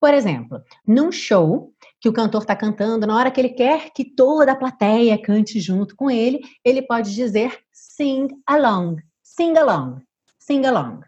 Por 0.00 0.14
exemplo, 0.14 0.60
num 0.86 1.10
show 1.10 1.72
que 2.00 2.08
o 2.08 2.12
cantor 2.12 2.42
está 2.42 2.54
cantando, 2.54 3.06
na 3.06 3.16
hora 3.16 3.30
que 3.30 3.40
ele 3.40 3.50
quer 3.50 3.90
que 3.94 4.04
toda 4.04 4.52
a 4.52 4.56
plateia 4.56 5.20
cante 5.20 5.60
junto 5.60 5.96
com 5.96 6.10
ele, 6.10 6.40
ele 6.64 6.82
pode 6.82 7.14
dizer 7.14 7.58
sing 7.72 8.28
along, 8.46 8.96
sing 9.22 9.56
along, 9.56 10.00
sing 10.38 10.64
along. 10.66 11.00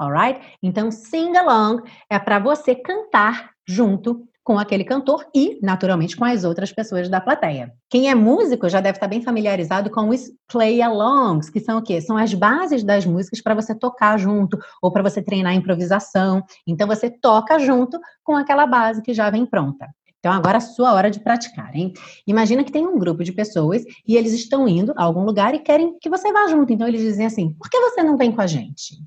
Alright? 0.00 0.40
Então, 0.62 0.90
sing 0.90 1.36
along 1.36 1.82
é 2.08 2.18
para 2.18 2.38
você 2.38 2.74
cantar 2.74 3.50
junto 3.68 4.26
com 4.42 4.58
aquele 4.58 4.82
cantor 4.82 5.26
e, 5.34 5.60
naturalmente, 5.62 6.16
com 6.16 6.24
as 6.24 6.42
outras 6.42 6.72
pessoas 6.72 7.08
da 7.08 7.20
plateia. 7.20 7.72
Quem 7.88 8.10
é 8.10 8.14
músico 8.14 8.68
já 8.68 8.80
deve 8.80 8.96
estar 8.96 9.06
bem 9.06 9.22
familiarizado 9.22 9.90
com 9.90 10.08
os 10.08 10.32
play-alongs, 10.50 11.50
que 11.50 11.60
são 11.60 11.78
o 11.78 11.82
quê? 11.82 12.00
São 12.00 12.16
as 12.16 12.32
bases 12.32 12.82
das 12.82 13.04
músicas 13.04 13.42
para 13.42 13.54
você 13.54 13.74
tocar 13.74 14.18
junto 14.18 14.58
ou 14.80 14.90
para 14.90 15.02
você 15.02 15.22
treinar 15.22 15.54
improvisação. 15.54 16.42
Então, 16.66 16.88
você 16.88 17.10
toca 17.10 17.58
junto 17.58 18.00
com 18.24 18.34
aquela 18.34 18.66
base 18.66 19.02
que 19.02 19.12
já 19.12 19.28
vem 19.28 19.44
pronta. 19.44 19.86
Então, 20.20 20.32
agora 20.32 20.58
é 20.58 20.60
sua 20.60 20.92
hora 20.92 21.10
de 21.10 21.18
praticar, 21.18 21.74
hein? 21.74 21.94
Imagina 22.26 22.62
que 22.62 22.70
tem 22.70 22.86
um 22.86 22.98
grupo 22.98 23.24
de 23.24 23.32
pessoas 23.32 23.82
e 24.06 24.16
eles 24.16 24.34
estão 24.34 24.68
indo 24.68 24.92
a 24.94 25.02
algum 25.02 25.24
lugar 25.24 25.54
e 25.54 25.58
querem 25.58 25.98
que 25.98 26.10
você 26.10 26.30
vá 26.30 26.46
junto. 26.46 26.72
Então, 26.72 26.86
eles 26.86 27.00
dizem 27.00 27.24
assim: 27.24 27.54
por 27.54 27.70
que 27.70 27.80
você 27.80 28.02
não 28.02 28.18
vem 28.18 28.30
com 28.30 28.42
a 28.42 28.46
gente? 28.46 29.02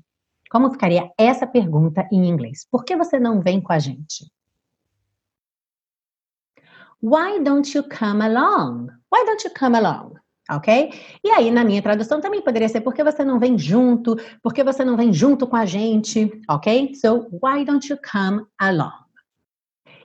Como 0.50 0.70
ficaria 0.70 1.10
essa 1.16 1.46
pergunta 1.46 2.06
em 2.12 2.28
inglês? 2.28 2.66
Por 2.68 2.84
que 2.84 2.96
você 2.96 3.18
não 3.18 3.40
vem 3.40 3.60
com 3.60 3.72
a 3.72 3.78
gente? 3.78 4.30
Why 7.00 7.38
don't 7.42 7.76
you 7.76 7.84
come 7.84 8.22
along? 8.22 8.88
Why 9.12 9.24
don't 9.24 9.46
you 9.46 9.52
come 9.56 9.76
along? 9.76 10.14
Ok? 10.50 10.92
E 11.22 11.30
aí, 11.30 11.50
na 11.50 11.64
minha 11.64 11.80
tradução, 11.80 12.20
também 12.20 12.42
poderia 12.42 12.68
ser 12.68 12.80
porque 12.80 13.04
você 13.04 13.24
não 13.24 13.38
vem 13.38 13.56
junto, 13.56 14.16
porque 14.42 14.64
você 14.64 14.84
não 14.84 14.96
vem 14.96 15.12
junto 15.12 15.46
com 15.46 15.56
a 15.56 15.64
gente, 15.64 16.30
ok? 16.48 16.94
So, 16.94 17.28
why 17.42 17.64
don't 17.64 17.88
you 17.88 17.98
come 18.10 18.44
along? 18.58 19.03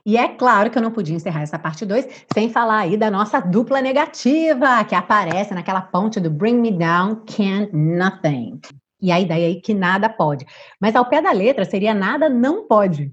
E 0.04 0.16
é 0.16 0.28
claro 0.28 0.70
que 0.70 0.78
eu 0.78 0.82
não 0.82 0.90
podia 0.90 1.14
encerrar 1.14 1.42
essa 1.42 1.58
parte 1.58 1.84
2 1.84 2.26
sem 2.32 2.50
falar 2.50 2.78
aí 2.78 2.96
da 2.96 3.10
nossa 3.10 3.40
dupla 3.40 3.80
negativa, 3.80 4.84
que 4.84 4.94
aparece 4.94 5.54
naquela 5.54 5.80
ponte 5.80 6.20
do 6.20 6.30
Bring 6.30 6.58
Me 6.58 6.70
Down, 6.70 7.22
Can't 7.26 7.74
Nothing. 7.74 8.60
E 9.02 9.10
a 9.10 9.20
ideia 9.20 9.46
aí 9.46 9.60
que 9.60 9.72
nada 9.72 10.08
pode. 10.08 10.46
Mas 10.80 10.94
ao 10.94 11.08
pé 11.08 11.22
da 11.22 11.32
letra 11.32 11.64
seria 11.64 11.94
nada 11.94 12.28
não 12.28 12.66
pode. 12.66 13.12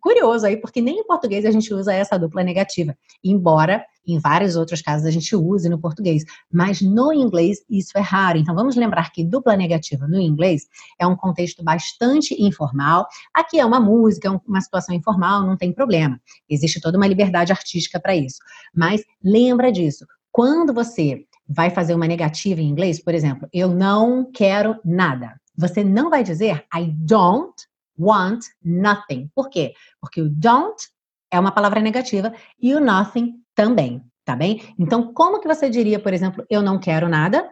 Curioso 0.00 0.46
aí, 0.46 0.56
porque 0.56 0.80
nem 0.80 0.98
em 0.98 1.06
português 1.06 1.44
a 1.44 1.50
gente 1.50 1.72
usa 1.72 1.94
essa 1.94 2.18
dupla 2.18 2.42
negativa, 2.42 2.96
embora 3.22 3.84
em 4.06 4.18
vários 4.18 4.56
outros 4.56 4.82
casos 4.82 5.06
a 5.06 5.10
gente 5.10 5.34
use 5.34 5.68
no 5.68 5.78
português, 5.78 6.24
mas 6.52 6.80
no 6.80 7.12
inglês 7.12 7.58
isso 7.68 7.96
é 7.96 8.00
raro. 8.00 8.38
Então 8.38 8.54
vamos 8.54 8.76
lembrar 8.76 9.12
que 9.12 9.24
dupla 9.24 9.56
negativa 9.56 10.06
no 10.06 10.20
inglês 10.20 10.66
é 10.98 11.06
um 11.06 11.16
contexto 11.16 11.62
bastante 11.62 12.34
informal. 12.42 13.06
Aqui 13.34 13.58
é 13.58 13.64
uma 13.64 13.80
música, 13.80 14.28
é 14.28 14.40
uma 14.46 14.60
situação 14.60 14.94
informal, 14.94 15.46
não 15.46 15.56
tem 15.56 15.72
problema. 15.72 16.20
Existe 16.48 16.80
toda 16.80 16.96
uma 16.96 17.06
liberdade 17.06 17.52
artística 17.52 18.00
para 18.00 18.16
isso. 18.16 18.38
Mas 18.74 19.02
lembra 19.22 19.70
disso. 19.70 20.06
Quando 20.30 20.72
você 20.72 21.24
vai 21.48 21.70
fazer 21.70 21.94
uma 21.94 22.06
negativa 22.06 22.60
em 22.60 22.68
inglês, 22.68 23.02
por 23.02 23.14
exemplo, 23.14 23.48
eu 23.52 23.68
não 23.68 24.30
quero 24.32 24.78
nada. 24.84 25.38
Você 25.56 25.84
não 25.84 26.08
vai 26.08 26.24
dizer 26.24 26.64
I 26.74 26.86
don't 26.86 27.54
want 27.98 28.44
nothing. 28.64 29.30
Por 29.34 29.50
quê? 29.50 29.74
Porque 30.00 30.22
o 30.22 30.28
don't 30.30 30.88
é 31.32 31.40
uma 31.40 31.50
palavra 31.50 31.80
negativa 31.80 32.32
e 32.60 32.74
o 32.74 32.80
nothing 32.80 33.42
também, 33.54 34.04
tá 34.24 34.36
bem? 34.36 34.62
Então, 34.78 35.12
como 35.14 35.40
que 35.40 35.48
você 35.48 35.70
diria, 35.70 35.98
por 35.98 36.12
exemplo, 36.12 36.44
eu 36.50 36.62
não 36.62 36.78
quero 36.78 37.08
nada? 37.08 37.50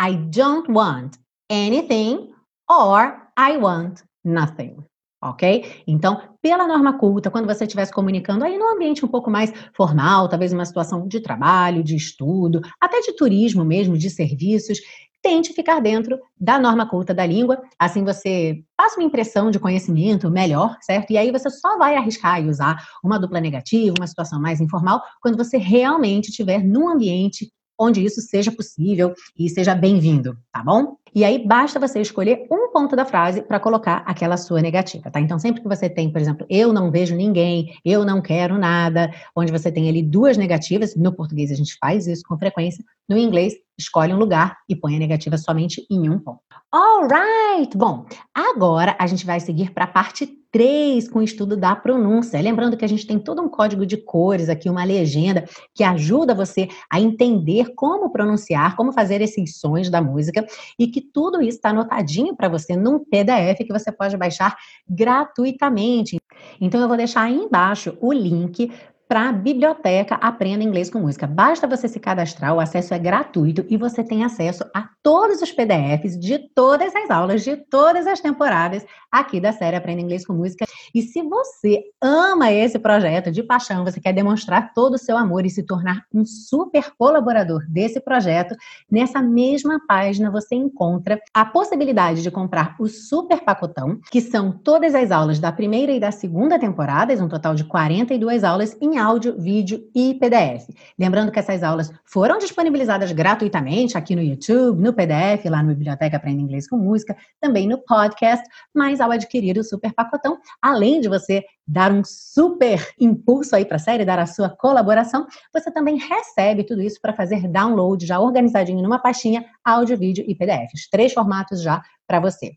I 0.00 0.16
don't 0.16 0.70
want 0.70 1.16
anything 1.50 2.32
or 2.70 3.28
I 3.36 3.56
want 3.58 4.02
nothing. 4.24 4.76
Ok? 5.20 5.82
Então, 5.86 6.20
pela 6.42 6.68
norma 6.68 6.98
culta, 6.98 7.30
quando 7.30 7.46
você 7.46 7.64
estiver 7.64 7.86
se 7.86 7.92
comunicando 7.92 8.44
aí 8.44 8.58
num 8.58 8.74
ambiente 8.74 9.06
um 9.06 9.08
pouco 9.08 9.30
mais 9.30 9.50
formal, 9.74 10.28
talvez 10.28 10.52
uma 10.52 10.66
situação 10.66 11.08
de 11.08 11.18
trabalho, 11.18 11.82
de 11.82 11.96
estudo, 11.96 12.60
até 12.78 13.00
de 13.00 13.16
turismo 13.16 13.64
mesmo, 13.64 13.96
de 13.96 14.10
serviços, 14.10 14.78
tente 15.24 15.54
ficar 15.54 15.80
dentro 15.80 16.20
da 16.38 16.58
norma 16.58 16.86
culta 16.86 17.14
da 17.14 17.24
língua, 17.24 17.62
assim 17.78 18.04
você 18.04 18.62
passa 18.76 19.00
uma 19.00 19.06
impressão 19.06 19.50
de 19.50 19.58
conhecimento 19.58 20.30
melhor, 20.30 20.76
certo? 20.82 21.10
E 21.12 21.16
aí 21.16 21.32
você 21.32 21.48
só 21.48 21.78
vai 21.78 21.96
arriscar 21.96 22.44
e 22.44 22.46
usar 22.46 22.76
uma 23.02 23.18
dupla 23.18 23.40
negativa, 23.40 23.94
uma 23.98 24.06
situação 24.06 24.38
mais 24.38 24.60
informal, 24.60 25.02
quando 25.22 25.38
você 25.38 25.56
realmente 25.56 26.28
estiver 26.28 26.62
num 26.62 26.90
ambiente 26.90 27.50
onde 27.80 28.04
isso 28.04 28.20
seja 28.20 28.52
possível 28.52 29.14
e 29.36 29.48
seja 29.48 29.74
bem-vindo, 29.74 30.36
tá 30.52 30.62
bom? 30.62 30.94
E 31.14 31.24
aí 31.24 31.46
basta 31.46 31.78
você 31.78 32.00
escolher 32.00 32.46
um 32.50 32.72
ponto 32.72 32.96
da 32.96 33.04
frase 33.04 33.42
para 33.42 33.60
colocar 33.60 34.02
aquela 34.06 34.36
sua 34.36 34.60
negativa, 34.60 35.10
tá? 35.10 35.20
Então 35.20 35.38
sempre 35.38 35.62
que 35.62 35.68
você 35.68 35.88
tem, 35.88 36.10
por 36.10 36.20
exemplo, 36.20 36.46
eu 36.50 36.72
não 36.72 36.90
vejo 36.90 37.14
ninguém, 37.14 37.78
eu 37.84 38.04
não 38.04 38.20
quero 38.20 38.58
nada, 38.58 39.10
onde 39.36 39.52
você 39.52 39.70
tem 39.70 39.88
ali 39.88 40.02
duas 40.02 40.36
negativas, 40.36 40.96
no 40.96 41.12
português 41.12 41.52
a 41.52 41.54
gente 41.54 41.76
faz 41.78 42.06
isso 42.06 42.24
com 42.26 42.36
frequência, 42.36 42.84
no 43.08 43.16
inglês 43.16 43.54
escolhe 43.78 44.12
um 44.12 44.18
lugar 44.18 44.58
e 44.68 44.74
põe 44.74 44.96
a 44.96 44.98
negativa 44.98 45.36
somente 45.36 45.86
em 45.90 46.08
um 46.08 46.18
ponto. 46.18 46.40
Alright! 46.72 47.76
Bom, 47.76 48.06
agora 48.32 48.96
a 48.98 49.06
gente 49.06 49.26
vai 49.26 49.40
seguir 49.40 49.72
para 49.72 49.84
a 49.84 49.88
parte 49.88 50.26
3 50.54 51.08
com 51.08 51.18
o 51.18 51.22
estudo 51.22 51.56
da 51.56 51.74
pronúncia. 51.74 52.40
Lembrando 52.40 52.76
que 52.76 52.84
a 52.84 52.88
gente 52.88 53.04
tem 53.04 53.18
todo 53.18 53.42
um 53.42 53.48
código 53.48 53.84
de 53.84 53.96
cores 53.96 54.48
aqui, 54.48 54.70
uma 54.70 54.84
legenda 54.84 55.44
que 55.74 55.82
ajuda 55.82 56.32
você 56.32 56.68
a 56.88 57.00
entender 57.00 57.74
como 57.74 58.10
pronunciar, 58.10 58.76
como 58.76 58.92
fazer 58.92 59.20
esses 59.20 59.58
sons 59.58 59.90
da 59.90 60.00
música 60.00 60.46
e 60.78 60.86
que 60.86 61.03
tudo 61.12 61.40
isso 61.40 61.58
está 61.58 61.70
anotadinho 61.70 62.34
para 62.36 62.48
você 62.48 62.76
num 62.76 62.98
PDF 62.98 63.64
que 63.64 63.72
você 63.72 63.92
pode 63.92 64.16
baixar 64.16 64.56
gratuitamente. 64.88 66.18
Então 66.60 66.80
eu 66.80 66.88
vou 66.88 66.96
deixar 66.96 67.22
aí 67.22 67.34
embaixo 67.34 67.96
o 68.00 68.12
link 68.12 68.70
para 69.08 69.28
a 69.28 69.32
biblioteca 69.32 70.14
Aprenda 70.16 70.64
Inglês 70.64 70.90
com 70.90 70.98
Música. 70.98 71.26
Basta 71.26 71.66
você 71.66 71.88
se 71.88 72.00
cadastrar, 72.00 72.54
o 72.54 72.60
acesso 72.60 72.94
é 72.94 72.98
gratuito 72.98 73.64
e 73.68 73.76
você 73.76 74.02
tem 74.02 74.24
acesso 74.24 74.64
a 74.74 74.88
todos 75.02 75.42
os 75.42 75.52
PDFs 75.52 76.18
de 76.18 76.38
todas 76.54 76.94
as 76.94 77.10
aulas, 77.10 77.44
de 77.44 77.56
todas 77.56 78.06
as 78.06 78.20
temporadas 78.20 78.84
aqui 79.12 79.38
da 79.40 79.52
série 79.52 79.76
Aprenda 79.76 80.00
Inglês 80.00 80.26
com 80.26 80.32
Música. 80.32 80.66
E 80.94 81.02
se 81.02 81.22
você 81.22 81.82
ama 82.02 82.50
esse 82.50 82.78
projeto 82.78 83.30
de 83.30 83.42
paixão, 83.42 83.84
você 83.84 84.00
quer 84.00 84.12
demonstrar 84.12 84.72
todo 84.74 84.94
o 84.94 84.98
seu 84.98 85.16
amor 85.16 85.44
e 85.46 85.50
se 85.50 85.62
tornar 85.62 86.04
um 86.12 86.24
super 86.24 86.92
colaborador 86.98 87.64
desse 87.68 88.00
projeto, 88.00 88.56
nessa 88.90 89.20
mesma 89.22 89.80
página 89.86 90.30
você 90.30 90.54
encontra 90.54 91.20
a 91.32 91.44
possibilidade 91.44 92.22
de 92.22 92.30
comprar 92.30 92.74
o 92.80 92.88
super 92.88 93.42
pacotão, 93.44 94.00
que 94.10 94.20
são 94.20 94.50
todas 94.50 94.94
as 94.94 95.10
aulas 95.10 95.38
da 95.38 95.52
primeira 95.52 95.92
e 95.92 96.00
da 96.00 96.10
segunda 96.10 96.58
temporadas, 96.58 97.20
um 97.20 97.28
total 97.28 97.54
de 97.54 97.64
42 97.64 98.42
aulas 98.42 98.76
em 98.80 98.93
áudio, 98.98 99.38
vídeo 99.38 99.88
e 99.94 100.14
PDF. 100.14 100.68
Lembrando 100.98 101.30
que 101.30 101.38
essas 101.38 101.62
aulas 101.62 101.92
foram 102.04 102.38
disponibilizadas 102.38 103.12
gratuitamente 103.12 103.96
aqui 103.96 104.14
no 104.14 104.22
YouTube, 104.22 104.82
no 104.82 104.92
PDF, 104.92 105.44
lá 105.48 105.62
no 105.62 105.68
Biblioteca 105.68 106.16
Aprenda 106.16 106.40
Inglês 106.40 106.68
com 106.68 106.76
Música, 106.76 107.16
também 107.40 107.68
no 107.68 107.78
podcast, 107.78 108.44
mas 108.74 109.00
ao 109.00 109.10
adquirir 109.10 109.58
o 109.58 109.64
super 109.64 109.92
pacotão, 109.92 110.38
além 110.60 111.00
de 111.00 111.08
você 111.08 111.44
dar 111.66 111.92
um 111.92 112.02
super 112.04 112.94
impulso 113.00 113.56
aí 113.56 113.64
para 113.64 113.76
a 113.76 113.80
série, 113.80 114.04
dar 114.04 114.18
a 114.18 114.26
sua 114.26 114.48
colaboração, 114.48 115.26
você 115.52 115.70
também 115.70 115.96
recebe 115.96 116.64
tudo 116.64 116.82
isso 116.82 117.00
para 117.00 117.12
fazer 117.12 117.48
download 117.48 118.04
já 118.04 118.20
organizadinho 118.20 118.82
numa 118.82 118.98
pastinha, 118.98 119.44
áudio, 119.64 119.96
vídeo 119.96 120.24
e 120.26 120.34
PDF. 120.34 120.72
Os 120.74 120.88
três 120.88 121.12
formatos 121.12 121.62
já 121.62 121.82
para 122.06 122.20
você. 122.20 122.52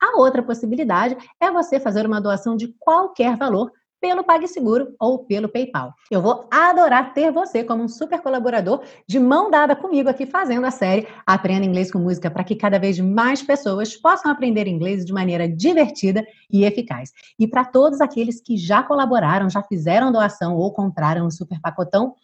A 0.00 0.18
outra 0.18 0.42
possibilidade 0.42 1.16
é 1.38 1.50
você 1.50 1.78
fazer 1.78 2.06
uma 2.06 2.20
doação 2.20 2.56
de 2.56 2.68
qualquer 2.78 3.36
valor 3.36 3.70
pelo 4.00 4.24
PagSeguro 4.24 4.94
ou 4.98 5.24
pelo 5.24 5.48
PayPal. 5.48 5.92
Eu 6.10 6.22
vou 6.22 6.48
adorar 6.50 7.12
ter 7.12 7.30
você 7.30 7.62
como 7.62 7.82
um 7.82 7.88
super 7.88 8.20
colaborador 8.20 8.82
de 9.06 9.20
mão 9.20 9.50
dada 9.50 9.76
comigo 9.76 10.08
aqui 10.08 10.24
fazendo 10.24 10.64
a 10.64 10.70
série 10.70 11.06
Aprenda 11.26 11.66
Inglês 11.66 11.92
com 11.92 11.98
Música 11.98 12.30
para 12.30 12.42
que 12.42 12.56
cada 12.56 12.78
vez 12.78 12.98
mais 12.98 13.42
pessoas 13.42 13.96
possam 13.96 14.30
aprender 14.30 14.66
inglês 14.66 15.04
de 15.04 15.12
maneira 15.12 15.48
divertida 15.48 16.26
e 16.50 16.64
eficaz. 16.64 17.12
E 17.38 17.46
para 17.46 17.64
todos 17.64 18.00
aqueles 18.00 18.40
que 18.40 18.56
já 18.56 18.82
colaboraram, 18.82 19.50
já 19.50 19.62
fizeram 19.62 20.10
doação 20.10 20.56
ou 20.56 20.72
compraram 20.72 21.26
o 21.26 21.30
super 21.30 21.60
pacotão, 21.60 22.14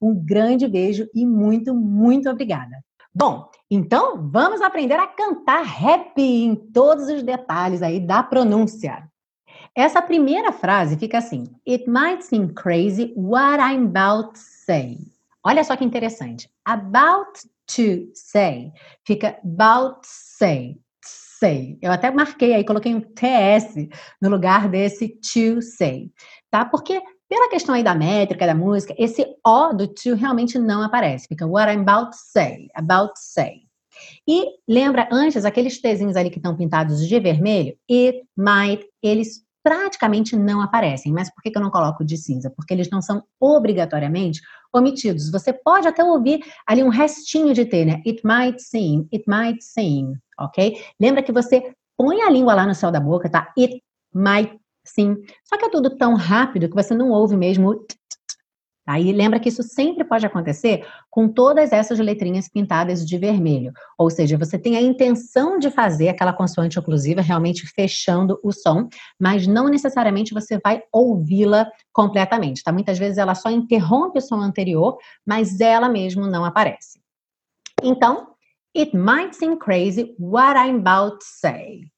um 0.00 0.14
grande 0.14 0.68
beijo 0.68 1.08
e 1.14 1.24
muito, 1.24 1.74
muito 1.74 2.28
obrigada. 2.28 2.82
Bom, 3.14 3.48
então 3.70 4.30
vamos 4.30 4.62
aprender 4.62 4.94
a 4.94 5.06
cantar 5.06 5.62
rap 5.62 6.18
em 6.18 6.54
todos 6.54 7.08
os 7.08 7.22
detalhes 7.22 7.82
aí 7.82 8.00
da 8.00 8.22
pronúncia. 8.22 9.11
Essa 9.74 10.02
primeira 10.02 10.52
frase 10.52 10.98
fica 10.98 11.18
assim: 11.18 11.44
It 11.66 11.88
might 11.88 12.22
seem 12.22 12.48
crazy 12.48 13.12
what 13.16 13.58
I'm 13.58 13.86
about 13.86 14.34
to 14.34 14.38
say. 14.38 14.98
Olha 15.44 15.64
só 15.64 15.76
que 15.76 15.84
interessante. 15.84 16.48
About 16.64 17.40
to 17.74 18.10
say 18.14 18.72
fica 19.06 19.38
about 19.44 20.00
say. 20.02 20.78
Say. 21.04 21.76
Eu 21.82 21.90
até 21.90 22.08
marquei 22.10 22.54
aí, 22.54 22.64
coloquei 22.64 22.94
um 22.94 23.00
TS 23.00 23.88
no 24.20 24.28
lugar 24.28 24.68
desse 24.68 25.08
to 25.08 25.60
say, 25.60 26.12
tá? 26.48 26.64
Porque 26.64 27.02
pela 27.28 27.48
questão 27.48 27.74
aí 27.74 27.82
da 27.82 27.94
métrica 27.94 28.46
da 28.46 28.54
música, 28.54 28.94
esse 28.96 29.26
O 29.44 29.72
do 29.72 29.88
to 29.88 30.14
realmente 30.14 30.56
não 30.58 30.82
aparece. 30.82 31.26
Fica 31.26 31.44
what 31.44 31.72
I'm 31.72 31.80
about 31.80 32.12
to 32.12 32.16
say, 32.16 32.68
about 32.76 33.14
to 33.14 33.20
say. 33.20 33.62
E 34.28 34.44
lembra 34.68 35.08
antes 35.10 35.44
aqueles 35.44 35.80
Tzinhos 35.80 36.14
ali 36.14 36.30
que 36.30 36.38
estão 36.38 36.56
pintados 36.56 37.08
de 37.08 37.18
vermelho? 37.18 37.76
It, 37.90 38.22
might, 38.36 38.86
eles 39.02 39.42
praticamente 39.62 40.36
não 40.36 40.60
aparecem. 40.60 41.12
Mas 41.12 41.32
por 41.32 41.42
que, 41.42 41.50
que 41.50 41.58
eu 41.58 41.62
não 41.62 41.70
coloco 41.70 42.04
de 42.04 42.16
cinza? 42.16 42.50
Porque 42.50 42.74
eles 42.74 42.90
não 42.90 43.00
são 43.00 43.22
obrigatoriamente 43.40 44.40
omitidos. 44.72 45.30
Você 45.30 45.52
pode 45.52 45.86
até 45.86 46.02
ouvir 46.04 46.40
ali 46.66 46.82
um 46.82 46.88
restinho 46.88 47.54
de 47.54 47.64
T, 47.64 47.84
né? 47.84 48.02
It 48.06 48.22
might 48.24 48.62
seem, 48.62 49.08
it 49.12 49.24
might 49.28 49.62
seem, 49.62 50.14
ok? 50.38 50.76
Lembra 51.00 51.22
que 51.22 51.32
você 51.32 51.72
põe 51.96 52.22
a 52.22 52.30
língua 52.30 52.54
lá 52.54 52.66
no 52.66 52.74
céu 52.74 52.90
da 52.90 53.00
boca, 53.00 53.30
tá? 53.30 53.52
It 53.56 53.82
might 54.14 54.58
seem. 54.84 55.16
Só 55.44 55.56
que 55.56 55.66
é 55.66 55.70
tudo 55.70 55.96
tão 55.96 56.14
rápido 56.14 56.68
que 56.68 56.74
você 56.74 56.94
não 56.94 57.10
ouve 57.10 57.36
mesmo 57.36 57.70
o 57.70 57.86
Aí 58.86 59.12
lembra 59.12 59.38
que 59.38 59.48
isso 59.48 59.62
sempre 59.62 60.04
pode 60.04 60.26
acontecer 60.26 60.84
com 61.08 61.28
todas 61.28 61.72
essas 61.72 61.98
letrinhas 62.00 62.48
pintadas 62.48 63.06
de 63.06 63.16
vermelho. 63.16 63.72
Ou 63.96 64.10
seja, 64.10 64.36
você 64.36 64.58
tem 64.58 64.76
a 64.76 64.80
intenção 64.80 65.58
de 65.58 65.70
fazer 65.70 66.08
aquela 66.08 66.32
consoante 66.32 66.78
oclusiva 66.78 67.20
realmente 67.20 67.66
fechando 67.66 68.40
o 68.42 68.52
som, 68.52 68.88
mas 69.18 69.46
não 69.46 69.68
necessariamente 69.68 70.34
você 70.34 70.58
vai 70.58 70.82
ouvi-la 70.92 71.70
completamente, 71.92 72.62
tá? 72.62 72.72
Muitas 72.72 72.98
vezes 72.98 73.18
ela 73.18 73.34
só 73.34 73.50
interrompe 73.50 74.18
o 74.18 74.22
som 74.22 74.40
anterior, 74.40 74.98
mas 75.24 75.60
ela 75.60 75.88
mesmo 75.88 76.26
não 76.26 76.44
aparece. 76.44 77.00
Então, 77.82 78.28
it 78.76 78.96
might 78.96 79.36
seem 79.36 79.56
crazy 79.56 80.14
what 80.18 80.58
I'm 80.58 80.78
about 80.78 81.18
to 81.18 81.24
say. 81.24 81.88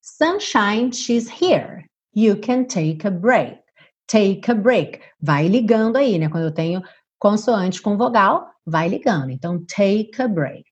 Sunshine, 0.00 0.92
she's 0.92 1.28
here. 1.28 1.84
You 2.14 2.36
can 2.36 2.64
take 2.64 3.06
a 3.06 3.10
break 3.10 3.67
take 4.08 4.50
a 4.50 4.54
break. 4.54 5.00
Vai 5.20 5.46
ligando 5.46 5.96
aí, 5.96 6.18
né? 6.18 6.28
Quando 6.28 6.44
eu 6.44 6.54
tenho 6.54 6.82
consoante 7.18 7.80
com 7.80 7.96
vogal, 7.96 8.50
vai 8.66 8.88
ligando. 8.88 9.30
Então, 9.30 9.64
take 9.66 10.20
a 10.20 10.26
break. 10.26 10.64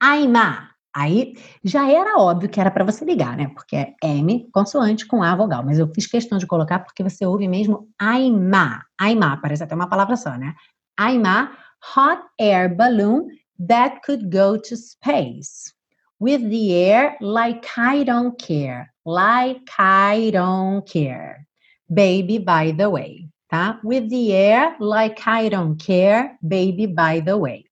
Aima. 0.00 0.70
Aí 0.94 1.34
já 1.62 1.88
era 1.88 2.18
óbvio 2.18 2.48
que 2.48 2.60
era 2.60 2.70
para 2.70 2.84
você 2.84 3.04
ligar, 3.04 3.36
né? 3.36 3.48
Porque 3.54 3.76
é 3.76 3.94
M, 4.02 4.48
consoante 4.52 5.06
com 5.06 5.22
A 5.22 5.36
vogal. 5.36 5.62
Mas 5.64 5.78
eu 5.78 5.88
fiz 5.94 6.06
questão 6.06 6.38
de 6.38 6.46
colocar 6.46 6.80
porque 6.80 7.02
você 7.02 7.24
ouve 7.26 7.46
mesmo 7.46 7.88
Aima. 8.00 8.82
Aima, 8.98 9.36
parece 9.40 9.62
até 9.62 9.74
uma 9.74 9.88
palavra 9.88 10.16
só, 10.16 10.36
né? 10.36 10.54
Aima, 10.98 11.52
hot 11.96 12.22
air 12.40 12.74
balloon 12.74 13.28
that 13.68 14.00
could 14.04 14.24
go 14.24 14.58
to 14.58 14.76
space. 14.76 15.72
With 16.20 16.48
the 16.50 16.72
air 16.72 17.16
like 17.20 17.68
I 17.76 18.02
don't 18.02 18.36
care. 18.44 18.92
Like 19.04 19.70
I 19.78 20.32
don't 20.32 20.84
care. 20.90 21.47
Baby 21.88 22.38
by 22.38 22.72
the 22.72 22.88
way, 22.88 23.28
tá? 23.50 23.80
With 23.82 24.08
the 24.08 24.32
air 24.32 24.76
like 24.78 25.22
I 25.26 25.48
don't 25.48 25.76
care, 25.76 26.36
baby 26.42 26.86
by 26.86 27.20
the 27.20 27.36
way. 27.36 27.64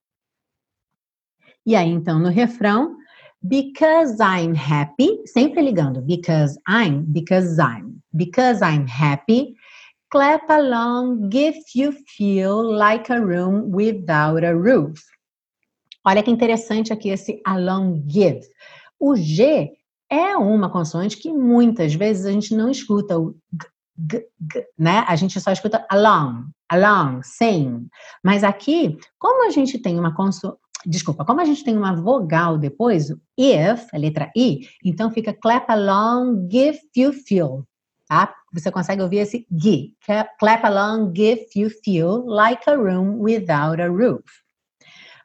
E 1.67 1.75
aí, 1.75 1.91
então, 1.91 2.19
no 2.21 2.29
refrão, 2.29 2.97
because 3.43 4.21
I'm 4.21 4.55
happy, 4.55 5.21
sempre 5.27 5.63
ligando, 5.63 6.01
because 6.01 6.57
I'm, 6.67 7.03
because 7.13 7.59
I'm, 7.59 8.01
because 8.15 8.63
I'm 8.63 8.87
happy, 8.87 9.57
clap 10.11 10.49
along 10.49 11.31
if 11.33 11.75
you 11.75 11.93
feel 12.17 12.63
like 12.63 13.11
a 13.11 13.21
room 13.21 13.71
without 13.71 14.45
a 14.45 14.55
roof. 14.55 15.03
Olha 16.05 16.23
que 16.23 16.31
interessante 16.31 16.93
aqui 16.93 17.09
esse 17.09 17.41
along 17.45 18.05
give. 18.07 18.47
O 18.99 19.17
G 19.17 19.73
é 20.09 20.37
uma 20.37 20.71
consoante 20.71 21.17
que 21.17 21.33
muitas 21.33 21.95
vezes 21.95 22.27
a 22.27 22.31
gente 22.31 22.55
não 22.55 22.71
escuta 22.71 23.19
o 23.19 23.35
G, 23.53 23.69
g, 23.99 24.27
né? 24.79 25.05
A 25.09 25.17
gente 25.17 25.41
só 25.41 25.51
escuta 25.51 25.87
along, 25.91 26.47
along, 26.69 27.21
sing. 27.23 27.89
Mas 28.23 28.45
aqui, 28.45 28.99
como 29.19 29.47
a 29.47 29.51
gente 29.51 29.79
tem 29.79 29.99
uma 29.99 30.15
consoante, 30.15 30.59
desculpa, 30.85 31.25
como 31.25 31.41
a 31.41 31.45
gente 31.45 31.65
tem 31.65 31.77
uma 31.77 31.95
vogal 31.95 32.59
depois, 32.59 33.11
if, 33.37 33.93
a 33.93 33.99
letra 33.99 34.31
I, 34.37 34.69
então 34.85 35.11
fica 35.11 35.33
clap 35.33 35.71
along 35.71 36.49
if 36.53 36.79
you 36.97 37.13
feel, 37.13 37.67
tá? 38.09 38.33
Você 38.53 38.71
consegue 38.71 39.03
ouvir 39.03 39.19
esse 39.19 39.47
g, 39.51 39.95
clap 40.39 40.65
along 40.65 41.13
if 41.17 41.57
you 41.57 41.71
feel 41.85 42.25
like 42.27 42.63
a 42.69 42.77
room 42.77 43.19
without 43.19 43.81
a 43.81 43.89
roof. 43.89 44.25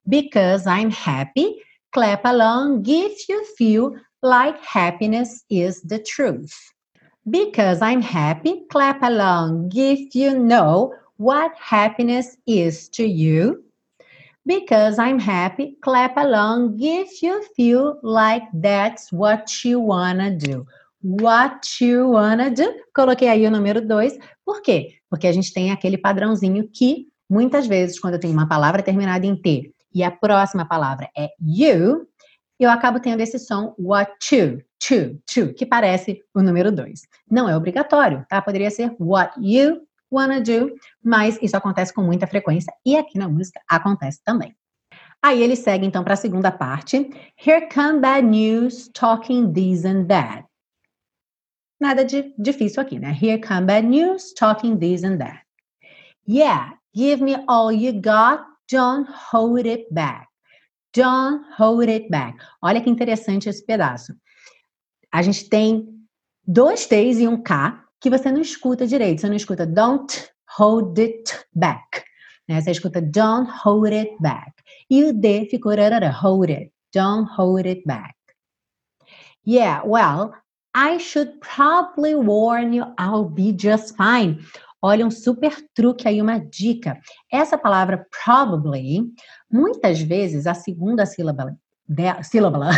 Because 0.06 0.66
I'm 0.68 0.92
happy, 0.92 1.58
clap 1.94 2.26
along 2.26 2.84
if 2.88 3.30
you 3.30 3.46
feel 3.56 3.94
like 4.24 4.60
happiness 4.64 5.44
is 5.50 5.82
the 5.82 6.00
truth. 6.00 6.52
Because 7.30 7.82
I'm 7.84 8.02
happy, 8.02 8.64
clap 8.72 9.04
along 9.04 9.72
if 9.76 10.16
you 10.16 10.40
know 10.40 10.94
what 11.18 11.52
happiness 11.56 12.36
is 12.48 12.90
to 12.90 13.04
you. 13.04 13.64
Because 14.44 14.98
I'm 14.98 15.20
happy, 15.20 15.78
clap 15.82 16.18
along 16.18 16.78
if 16.80 17.22
you 17.22 17.44
feel 17.56 18.00
like 18.02 18.44
that's 18.54 19.12
what 19.12 19.64
you 19.64 19.80
wanna 19.80 20.32
do. 20.36 20.66
What 21.04 21.80
you 21.80 22.10
wanna 22.10 22.50
do. 22.50 22.74
Coloquei 22.96 23.28
aí 23.28 23.46
o 23.46 23.52
número 23.52 23.82
2. 23.82 24.18
Por 24.44 24.64
quê? 24.64 24.96
Porque 25.08 25.28
a 25.28 25.32
gente 25.32 25.54
tem 25.54 25.72
aquele 25.72 26.00
padrãozinho 26.00 26.68
que, 26.74 27.08
muitas 27.30 27.68
vezes, 27.68 28.00
quando 28.00 28.16
eu 28.16 28.20
tenho 28.20 28.34
uma 28.34 28.50
palavra 28.50 28.82
terminada 28.82 29.28
em 29.28 29.36
T 29.36 29.72
e 29.94 30.04
a 30.04 30.10
próxima 30.10 30.66
palavra 30.66 31.08
é 31.16 31.30
you, 31.40 32.08
eu 32.60 32.70
acabo 32.72 33.00
tendo 33.00 33.22
esse 33.22 33.38
som 33.38 33.76
what 33.78 34.12
to, 34.28 34.64
to, 34.82 35.22
to, 35.32 35.54
que 35.54 35.66
parece 35.66 36.24
o 36.34 36.42
número 36.42 36.72
2. 36.72 37.08
Não 37.30 37.48
é 37.48 37.56
obrigatório, 37.56 38.26
tá? 38.28 38.42
Poderia 38.42 38.72
ser 38.72 38.94
what 39.00 39.34
you 39.40 39.88
wanna 40.12 40.42
do, 40.42 40.76
mas 41.04 41.38
isso 41.42 41.56
acontece 41.56 41.94
com 41.94 42.02
muita 42.02 42.28
frequência 42.28 42.74
e 42.86 42.98
aqui 42.98 43.18
na 43.18 43.30
música 43.30 43.62
acontece 43.70 44.22
também. 44.26 44.56
Aí 45.24 45.42
ele 45.42 45.56
segue 45.56 45.86
então 45.86 46.04
para 46.04 46.16
a 46.16 46.18
segunda 46.18 46.52
parte. 46.52 47.10
Here 47.38 47.70
come 47.72 48.00
bad 48.00 48.28
news 48.28 48.90
talking 48.90 49.54
this 49.54 49.86
and 49.86 50.08
that. 50.08 50.46
Nada 51.80 52.04
de 52.04 52.34
difícil 52.38 52.82
aqui, 52.82 53.00
né? 53.00 53.18
Here 53.22 53.40
come 53.40 53.66
bad 53.66 53.88
news 53.88 54.34
talking 54.34 54.78
this 54.78 55.04
and 55.04 55.18
that. 55.18 55.44
Yeah, 56.28 56.74
give 56.96 57.24
me 57.24 57.36
all 57.48 57.72
you 57.72 57.94
got, 57.94 58.46
don't 58.72 59.08
hold 59.32 59.68
it 59.68 59.88
back. 59.92 60.28
Don't 60.94 61.46
hold 61.58 61.88
it 61.88 62.10
back. 62.10 62.38
Olha 62.62 62.82
que 62.82 62.90
interessante 62.90 63.48
esse 63.48 63.64
pedaço. 63.66 64.14
A 65.12 65.22
gente 65.22 65.50
tem 65.50 65.88
dois 66.48 66.86
T's 66.86 67.20
e 67.20 67.28
um 67.28 67.42
K 67.42 67.84
que 68.00 68.10
você 68.10 68.32
não 68.32 68.42
escuta 68.42 68.88
direito. 68.88 69.22
Você 69.22 69.28
não 69.28 69.36
escuta 69.36 69.66
don't 69.66 70.30
hold 70.58 70.98
it 71.00 71.24
back. 71.54 72.04
Né? 72.48 72.62
Você 72.62 72.72
escuta 72.72 73.02
don't 73.02 73.50
hold 73.64 73.94
it 73.94 74.16
back. 74.20 74.52
E 74.90 75.04
o 75.04 75.14
D 75.14 75.48
ficou 75.50 75.74
rarara, 75.74 76.10
hold 76.10 76.50
it. 76.50 76.72
Don't 76.94 77.30
hold 77.38 77.66
it 77.66 77.84
back. 77.86 78.16
Yeah, 79.46 79.84
well, 79.86 80.34
I 80.76 81.00
should 81.00 81.40
probably 81.40 82.16
warn 82.16 82.74
you 82.74 82.86
I'll 82.98 83.26
be 83.26 83.54
just 83.54 83.96
fine. 83.96 84.40
Olha, 84.82 85.06
um 85.06 85.12
super 85.12 85.56
truque 85.76 86.08
aí, 86.08 86.22
uma 86.22 86.40
dica. 86.40 87.00
Essa 87.32 87.58
palavra 87.58 88.08
probably, 88.24 89.14
muitas 89.52 90.02
vezes 90.02 90.48
a 90.48 90.54
segunda 90.54 91.06
sílaba, 91.06 91.56
de, 91.88 92.24
sílaba 92.24 92.70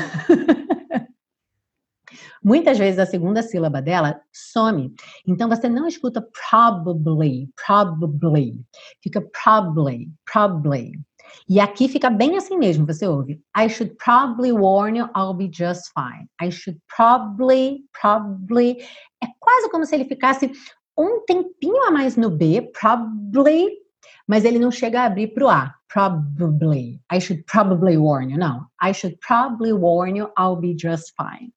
muitas 2.44 2.78
vezes 2.78 3.00
a 3.00 3.06
segunda 3.06 3.42
sílaba 3.42 3.82
dela 3.82 4.20
some. 4.32 4.94
Então 5.28 5.48
você 5.50 5.70
não 5.70 5.88
escuta 5.88 6.28
probably, 6.50 7.50
probably. 7.66 8.64
Fica 9.02 9.22
probably, 9.44 10.12
probably. 10.32 10.94
E 11.48 11.60
aqui 11.60 11.88
fica 11.88 12.10
bem 12.10 12.38
assim 12.38 12.58
mesmo, 12.58 12.86
você 12.86 13.08
ouve. 13.08 13.42
I 13.58 13.68
should 13.70 13.96
probably 13.96 14.52
warn 14.52 14.98
you, 14.98 15.10
I'll 15.16 15.34
be 15.34 15.50
just 15.52 15.92
fine. 15.94 16.28
I 16.42 16.52
should 16.52 16.80
probably, 16.96 17.86
probably. 18.00 18.78
É 19.24 19.28
quase 19.40 19.70
como 19.70 19.86
se 19.86 19.96
ele 19.96 20.06
ficasse 20.06 20.52
um 20.98 21.24
tempinho 21.26 21.84
a 21.88 21.92
mais 21.92 22.16
no 22.16 22.30
B, 22.30 22.70
probably, 22.80 23.70
mas 24.28 24.46
ele 24.46 24.60
não 24.60 24.72
chega 24.72 25.02
a 25.02 25.06
abrir 25.06 25.34
para 25.34 25.46
o 25.46 25.50
A. 25.50 25.76
Probably. 25.90 27.00
I 27.12 27.20
should 27.20 27.44
probably 27.46 27.98
warn 27.98 28.32
you. 28.32 28.38
Não. 28.38 28.66
I 28.82 28.94
should 28.94 29.18
probably 29.20 29.74
warn 29.74 30.18
you, 30.18 30.32
I'll 30.38 30.56
be 30.56 30.76
just 30.76 31.14
fine. 31.16 31.52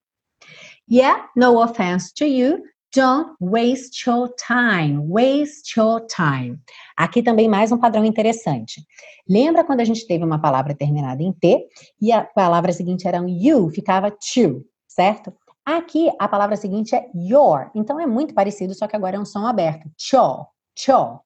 Yeah, 0.89 1.27
no 1.35 1.61
offense 1.61 2.13
to 2.13 2.25
you. 2.25 2.63
Don't 2.95 3.35
waste 3.41 4.07
your 4.07 4.29
time. 4.37 5.01
Waste 5.09 5.77
your 5.77 6.07
time. 6.07 6.59
Aqui 6.95 7.21
também 7.21 7.49
mais 7.49 7.73
um 7.73 7.77
padrão 7.77 8.05
interessante. 8.05 8.81
Lembra 9.29 9.65
quando 9.65 9.81
a 9.81 9.83
gente 9.83 10.07
teve 10.07 10.23
uma 10.23 10.39
palavra 10.39 10.73
terminada 10.73 11.21
em 11.21 11.33
T 11.33 11.67
e 12.01 12.13
a 12.13 12.23
palavra 12.23 12.71
seguinte 12.71 13.05
era 13.05 13.21
um 13.21 13.27
you, 13.27 13.69
ficava 13.69 14.09
to, 14.09 14.65
certo? 14.87 15.33
Aqui 15.65 16.09
a 16.17 16.27
palavra 16.29 16.55
seguinte 16.55 16.95
é 16.95 17.09
your, 17.13 17.69
então 17.75 17.99
é 17.99 18.07
muito 18.07 18.33
parecido, 18.33 18.73
só 18.73 18.87
que 18.87 18.95
agora 18.95 19.17
é 19.17 19.19
um 19.19 19.25
som 19.25 19.45
aberto. 19.45 19.91
Cho, 19.97 20.47
cho. 20.73 21.19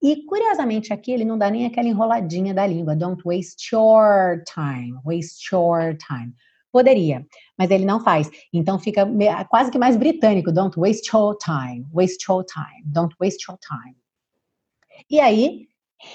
E 0.00 0.24
curiosamente 0.26 0.92
aqui 0.92 1.10
ele 1.10 1.24
não 1.24 1.36
dá 1.36 1.50
nem 1.50 1.66
aquela 1.66 1.88
enroladinha 1.88 2.54
da 2.54 2.64
língua. 2.64 2.94
Don't 2.94 3.20
waste 3.24 3.74
your 3.74 4.44
time. 4.44 4.94
Waste 5.04 5.52
your 5.52 5.96
time. 5.96 6.32
Poderia, 6.72 7.26
mas 7.58 7.70
ele 7.70 7.84
não 7.84 8.00
faz. 8.00 8.30
Então 8.52 8.78
fica 8.78 9.06
quase 9.50 9.70
que 9.70 9.78
mais 9.78 9.96
britânico. 9.96 10.50
Don't 10.50 10.78
waste 10.80 11.14
your 11.14 11.36
time. 11.36 11.86
Waste 11.92 12.24
your 12.28 12.44
time. 12.44 12.82
Don't 12.86 13.14
waste 13.20 13.44
your 13.46 13.58
time. 13.58 13.94
E 15.10 15.20
aí, 15.20 15.66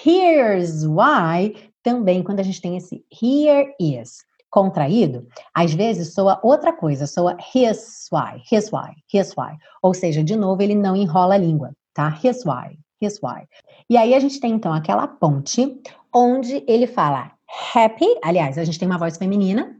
here's 0.04 0.84
why, 0.84 1.54
também 1.82 2.22
quando 2.22 2.40
a 2.40 2.42
gente 2.42 2.60
tem 2.60 2.76
esse 2.76 3.04
here 3.22 3.72
is 3.80 4.26
contraído, 4.50 5.26
às 5.54 5.72
vezes 5.74 6.14
soa 6.14 6.40
outra 6.42 6.72
coisa, 6.72 7.06
soa 7.06 7.36
his 7.54 8.08
why, 8.10 8.42
his 8.50 8.70
why, 8.72 8.94
his 9.12 9.34
why. 9.36 9.56
Ou 9.82 9.94
seja, 9.94 10.24
de 10.24 10.34
novo, 10.34 10.62
ele 10.62 10.74
não 10.74 10.96
enrola 10.96 11.34
a 11.34 11.38
língua, 11.38 11.72
tá? 11.94 12.18
His 12.24 12.44
why, 12.44 12.78
his 13.00 13.20
why. 13.22 13.46
E 13.88 13.96
aí 13.96 14.14
a 14.14 14.18
gente 14.18 14.40
tem 14.40 14.52
então 14.52 14.72
aquela 14.72 15.06
ponte 15.06 15.80
onde 16.12 16.64
ele 16.66 16.86
fala 16.86 17.30
happy, 17.74 18.06
aliás, 18.22 18.58
a 18.58 18.64
gente 18.64 18.78
tem 18.78 18.88
uma 18.88 18.98
voz 18.98 19.16
feminina 19.16 19.77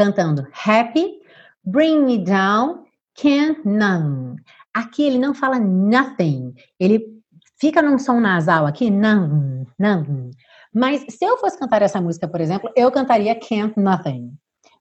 cantando 0.00 0.46
happy, 0.52 1.20
bring 1.62 2.06
me 2.06 2.24
down, 2.24 2.84
can't 3.14 3.60
none. 3.66 4.36
Aqui 4.72 5.02
ele 5.02 5.18
não 5.18 5.34
fala 5.34 5.58
nothing, 5.58 6.54
ele 6.78 7.20
fica 7.60 7.82
num 7.82 7.98
som 7.98 8.18
nasal 8.18 8.66
aqui, 8.66 8.90
não, 8.90 9.66
não. 9.78 10.30
Mas 10.72 11.04
se 11.10 11.24
eu 11.24 11.36
fosse 11.36 11.58
cantar 11.58 11.82
essa 11.82 12.00
música, 12.00 12.26
por 12.26 12.40
exemplo, 12.40 12.70
eu 12.74 12.90
cantaria 12.90 13.38
Can't 13.38 13.78
Nothing. 13.78 14.32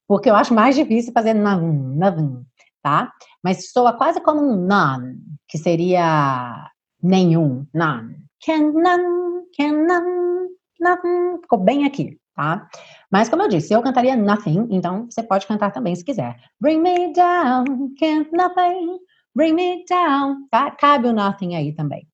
Porque 0.07 0.29
eu 0.29 0.35
acho 0.35 0.53
mais 0.53 0.75
difícil 0.75 1.11
fazer 1.11 1.33
nothing, 1.33 1.97
nothing, 1.97 2.45
tá? 2.81 3.11
Mas 3.43 3.71
soa 3.71 3.93
quase 3.93 4.21
como 4.21 4.41
um 4.41 4.55
none, 4.55 5.17
que 5.47 5.57
seria 5.57 6.71
nenhum, 7.01 7.65
none. 7.73 8.15
Can't 8.43 8.71
none, 8.73 9.43
can't 9.57 9.85
none, 9.85 10.49
nothing. 10.79 11.41
Ficou 11.41 11.59
bem 11.59 11.85
aqui, 11.85 12.17
tá? 12.39 12.69
Mas 13.11 13.27
como 13.27 13.41
eu 13.41 13.49
disse, 13.49 13.73
eu 13.73 13.81
cantaria 13.81 14.15
nothing, 14.15 14.65
então 14.71 15.07
você 15.09 15.21
pode 15.21 15.45
cantar 15.45 15.71
também 15.71 15.93
se 15.93 16.05
quiser. 16.05 16.37
Bring 16.61 16.79
me 16.79 17.11
down, 17.11 17.93
can't 17.99 18.31
nothing, 18.31 18.97
bring 19.35 19.53
me 19.53 19.83
down, 19.89 20.47
tá? 20.49 20.71
Cabe 20.71 21.09
o 21.09 21.13
nothing 21.13 21.55
aí 21.55 21.73
também. 21.73 22.07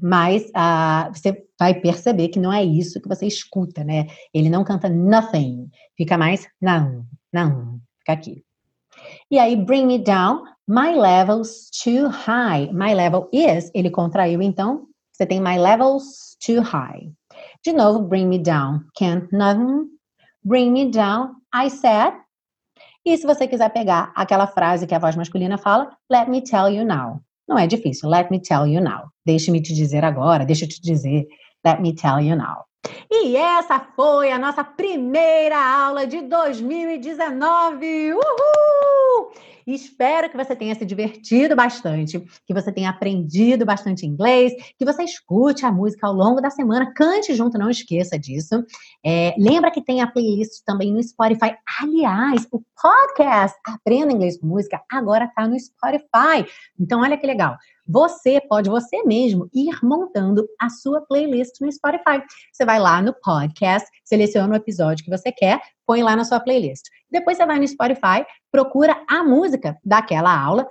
Mas 0.00 0.44
uh, 0.46 1.12
você 1.12 1.44
vai 1.60 1.74
perceber 1.74 2.28
que 2.28 2.40
não 2.40 2.50
é 2.50 2.64
isso 2.64 3.00
que 3.02 3.08
você 3.08 3.26
escuta, 3.26 3.84
né? 3.84 4.06
Ele 4.32 4.48
não 4.48 4.64
canta 4.64 4.88
nothing, 4.88 5.68
fica 5.94 6.16
mais 6.16 6.48
não, 6.60 7.04
não, 7.30 7.78
fica 7.98 8.12
aqui. 8.12 8.42
E 9.30 9.38
aí, 9.38 9.56
bring 9.56 9.86
me 9.86 9.98
down, 9.98 10.44
my 10.66 10.96
level's 10.96 11.68
too 11.70 12.08
high. 12.08 12.72
My 12.72 12.94
level 12.94 13.28
is, 13.30 13.70
ele 13.74 13.90
contraiu, 13.90 14.40
então 14.40 14.86
você 15.12 15.26
tem 15.26 15.38
my 15.38 15.58
level's 15.58 16.36
too 16.44 16.62
high. 16.62 17.12
De 17.64 17.72
novo, 17.72 18.00
bring 18.00 18.28
me 18.28 18.38
down, 18.38 18.84
can't 18.96 19.28
nothing, 19.32 19.94
Bring 20.46 20.74
me 20.74 20.90
down, 20.90 21.36
I 21.54 21.70
said. 21.70 22.12
E 23.02 23.16
se 23.16 23.26
você 23.26 23.48
quiser 23.48 23.70
pegar 23.70 24.12
aquela 24.14 24.46
frase 24.46 24.86
que 24.86 24.94
a 24.94 24.98
voz 24.98 25.16
masculina 25.16 25.56
fala, 25.56 25.88
let 26.10 26.28
me 26.28 26.42
tell 26.42 26.68
you 26.68 26.84
now. 26.84 27.22
Não 27.48 27.58
é 27.58 27.66
difícil, 27.66 28.10
let 28.10 28.30
me 28.30 28.38
tell 28.38 28.66
you 28.66 28.82
now. 28.82 29.10
Deixe-me 29.24 29.62
te 29.62 29.72
dizer 29.72 30.04
agora, 30.04 30.44
deixa 30.44 30.66
eu 30.66 30.68
te 30.68 30.82
dizer, 30.82 31.26
let 31.64 31.80
me 31.80 31.94
tell 31.94 32.20
you 32.20 32.36
now. 32.36 32.66
E 33.10 33.34
essa 33.36 33.80
foi 33.96 34.30
a 34.30 34.38
nossa 34.38 34.62
primeira 34.62 35.56
aula 35.56 36.06
de 36.06 36.20
2019. 36.20 38.12
Uhul! 38.12 39.32
Espero 39.66 40.28
que 40.28 40.36
você 40.36 40.54
tenha 40.54 40.74
se 40.74 40.84
divertido 40.84 41.56
bastante, 41.56 42.20
que 42.46 42.54
você 42.54 42.70
tenha 42.72 42.90
aprendido 42.90 43.64
bastante 43.64 44.06
inglês, 44.06 44.52
que 44.78 44.84
você 44.84 45.04
escute 45.04 45.64
a 45.64 45.72
música 45.72 46.06
ao 46.06 46.12
longo 46.12 46.40
da 46.40 46.50
semana, 46.50 46.92
cante 46.94 47.34
junto, 47.34 47.58
não 47.58 47.70
esqueça 47.70 48.18
disso. 48.18 48.64
É, 49.04 49.34
lembra 49.38 49.70
que 49.70 49.82
tem 49.82 50.00
a 50.00 50.06
playlist 50.06 50.62
também 50.64 50.92
no 50.92 51.02
Spotify. 51.02 51.54
Aliás, 51.80 52.46
o 52.50 52.62
podcast 52.80 53.58
Aprenda 53.66 54.12
Inglês 54.12 54.38
com 54.38 54.46
Música 54.46 54.82
agora 54.90 55.24
está 55.24 55.48
no 55.48 55.58
Spotify. 55.58 56.46
Então, 56.78 57.00
olha 57.00 57.16
que 57.16 57.26
legal. 57.26 57.56
Você 57.86 58.40
pode, 58.48 58.70
você 58.70 59.02
mesmo, 59.04 59.48
ir 59.52 59.78
montando 59.82 60.46
a 60.60 60.70
sua 60.70 61.02
playlist 61.02 61.60
no 61.60 61.70
Spotify. 61.70 62.22
Você 62.52 62.64
vai 62.64 62.78
lá 62.78 63.02
no 63.02 63.14
podcast, 63.14 63.88
seleciona 64.04 64.54
o 64.54 64.56
episódio 64.56 65.04
que 65.04 65.10
você 65.10 65.30
quer, 65.30 65.60
põe 65.86 66.02
lá 66.02 66.16
na 66.16 66.24
sua 66.24 66.40
playlist. 66.40 66.84
Depois 67.10 67.36
você 67.36 67.46
vai 67.46 67.58
no 67.58 67.68
Spotify, 67.68 68.24
procura 68.50 69.04
a 69.08 69.22
música 69.22 69.78
daquela 69.84 70.34
aula. 70.34 70.68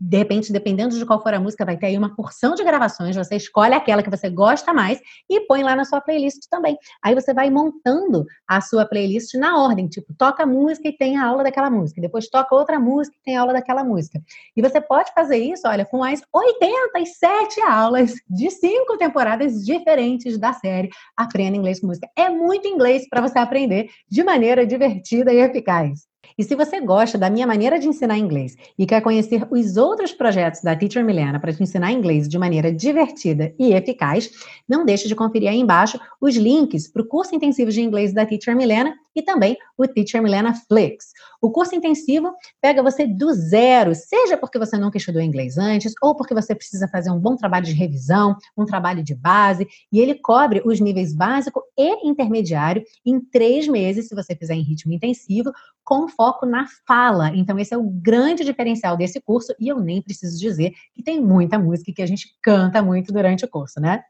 De 0.00 0.16
repente, 0.16 0.52
dependendo 0.52 0.96
de 0.96 1.04
qual 1.04 1.22
for 1.22 1.34
a 1.34 1.40
música, 1.40 1.64
vai 1.64 1.76
ter 1.76 1.86
aí 1.86 1.98
uma 1.98 2.14
porção 2.14 2.54
de 2.54 2.62
gravações. 2.62 3.16
Você 3.16 3.36
escolhe 3.36 3.74
aquela 3.74 4.02
que 4.02 4.10
você 4.10 4.28
gosta 4.30 4.72
mais 4.72 5.00
e 5.28 5.40
põe 5.40 5.62
lá 5.62 5.74
na 5.74 5.84
sua 5.84 6.00
playlist 6.00 6.48
também. 6.50 6.76
Aí 7.02 7.14
você 7.14 7.34
vai 7.34 7.50
montando 7.50 8.24
a 8.46 8.60
sua 8.60 8.86
playlist 8.86 9.34
na 9.34 9.62
ordem, 9.62 9.88
tipo, 9.88 10.14
toca 10.14 10.46
música 10.46 10.88
e 10.88 10.96
tem 10.96 11.16
a 11.16 11.24
aula 11.26 11.42
daquela 11.42 11.70
música. 11.70 12.00
Depois 12.00 12.28
toca 12.28 12.54
outra 12.54 12.78
música 12.78 13.16
e 13.16 13.24
tem 13.24 13.36
a 13.36 13.40
aula 13.40 13.52
daquela 13.52 13.84
música. 13.84 14.20
E 14.56 14.62
você 14.62 14.80
pode 14.80 15.12
fazer 15.12 15.38
isso, 15.38 15.66
olha, 15.66 15.84
com 15.84 16.02
as 16.02 16.22
87 16.32 17.60
aulas 17.62 18.14
de 18.28 18.50
cinco 18.50 18.96
temporadas 18.96 19.64
diferentes 19.64 20.38
da 20.38 20.52
série 20.52 20.90
Aprenda 21.16 21.56
Inglês 21.56 21.80
com 21.80 21.88
Música. 21.88 22.08
É 22.16 22.28
muito 22.28 22.68
inglês 22.68 23.08
para 23.08 23.20
você 23.20 23.38
aprender 23.38 23.90
de 24.08 24.22
maneira 24.22 24.66
divertida 24.66 25.32
e 25.32 25.38
eficaz. 25.38 26.07
E 26.38 26.44
se 26.44 26.54
você 26.54 26.80
gosta 26.80 27.18
da 27.18 27.28
minha 27.28 27.48
maneira 27.48 27.80
de 27.80 27.88
ensinar 27.88 28.16
inglês 28.16 28.56
e 28.78 28.86
quer 28.86 29.00
conhecer 29.02 29.44
os 29.50 29.76
outros 29.76 30.12
projetos 30.12 30.60
da 30.62 30.76
Teacher 30.76 31.04
Milena 31.04 31.40
para 31.40 31.52
te 31.52 31.60
ensinar 31.60 31.90
inglês 31.90 32.28
de 32.28 32.38
maneira 32.38 32.72
divertida 32.72 33.52
e 33.58 33.72
eficaz, 33.72 34.30
não 34.68 34.86
deixe 34.86 35.08
de 35.08 35.16
conferir 35.16 35.50
aí 35.50 35.58
embaixo 35.58 35.98
os 36.20 36.36
links 36.36 36.86
para 36.86 37.02
o 37.02 37.06
curso 37.06 37.34
intensivo 37.34 37.72
de 37.72 37.80
inglês 37.80 38.12
da 38.12 38.24
Teacher 38.24 38.54
Milena 38.56 38.94
e 39.18 39.22
também 39.22 39.56
o 39.76 39.86
Teacher 39.86 40.22
Milena 40.22 40.54
Flix. 40.54 41.12
O 41.42 41.50
curso 41.50 41.74
intensivo 41.74 42.32
pega 42.60 42.82
você 42.82 43.06
do 43.06 43.32
zero, 43.32 43.94
seja 43.94 44.36
porque 44.36 44.58
você 44.58 44.78
nunca 44.78 44.96
estudou 44.96 45.20
inglês 45.20 45.58
antes, 45.58 45.92
ou 46.00 46.14
porque 46.14 46.34
você 46.34 46.54
precisa 46.54 46.86
fazer 46.88 47.10
um 47.10 47.18
bom 47.18 47.36
trabalho 47.36 47.64
de 47.64 47.72
revisão, 47.72 48.36
um 48.56 48.64
trabalho 48.64 49.02
de 49.02 49.14
base, 49.14 49.66
e 49.92 50.00
ele 50.00 50.14
cobre 50.14 50.62
os 50.64 50.80
níveis 50.80 51.14
básico 51.14 51.62
e 51.76 52.08
intermediário 52.08 52.82
em 53.04 53.20
três 53.20 53.66
meses, 53.66 54.08
se 54.08 54.14
você 54.14 54.34
fizer 54.36 54.54
em 54.54 54.62
ritmo 54.62 54.92
intensivo, 54.92 55.52
com 55.84 56.08
foco 56.08 56.46
na 56.46 56.66
fala. 56.86 57.30
Então, 57.34 57.58
esse 57.58 57.74
é 57.74 57.78
o 57.78 57.90
grande 57.90 58.44
diferencial 58.44 58.96
desse 58.96 59.20
curso, 59.20 59.52
e 59.58 59.68
eu 59.68 59.80
nem 59.80 60.00
preciso 60.00 60.38
dizer 60.38 60.72
que 60.94 61.02
tem 61.02 61.20
muita 61.20 61.58
música 61.58 61.92
que 61.92 62.02
a 62.02 62.06
gente 62.06 62.28
canta 62.42 62.80
muito 62.82 63.12
durante 63.12 63.44
o 63.44 63.48
curso, 63.48 63.80
né? 63.80 64.02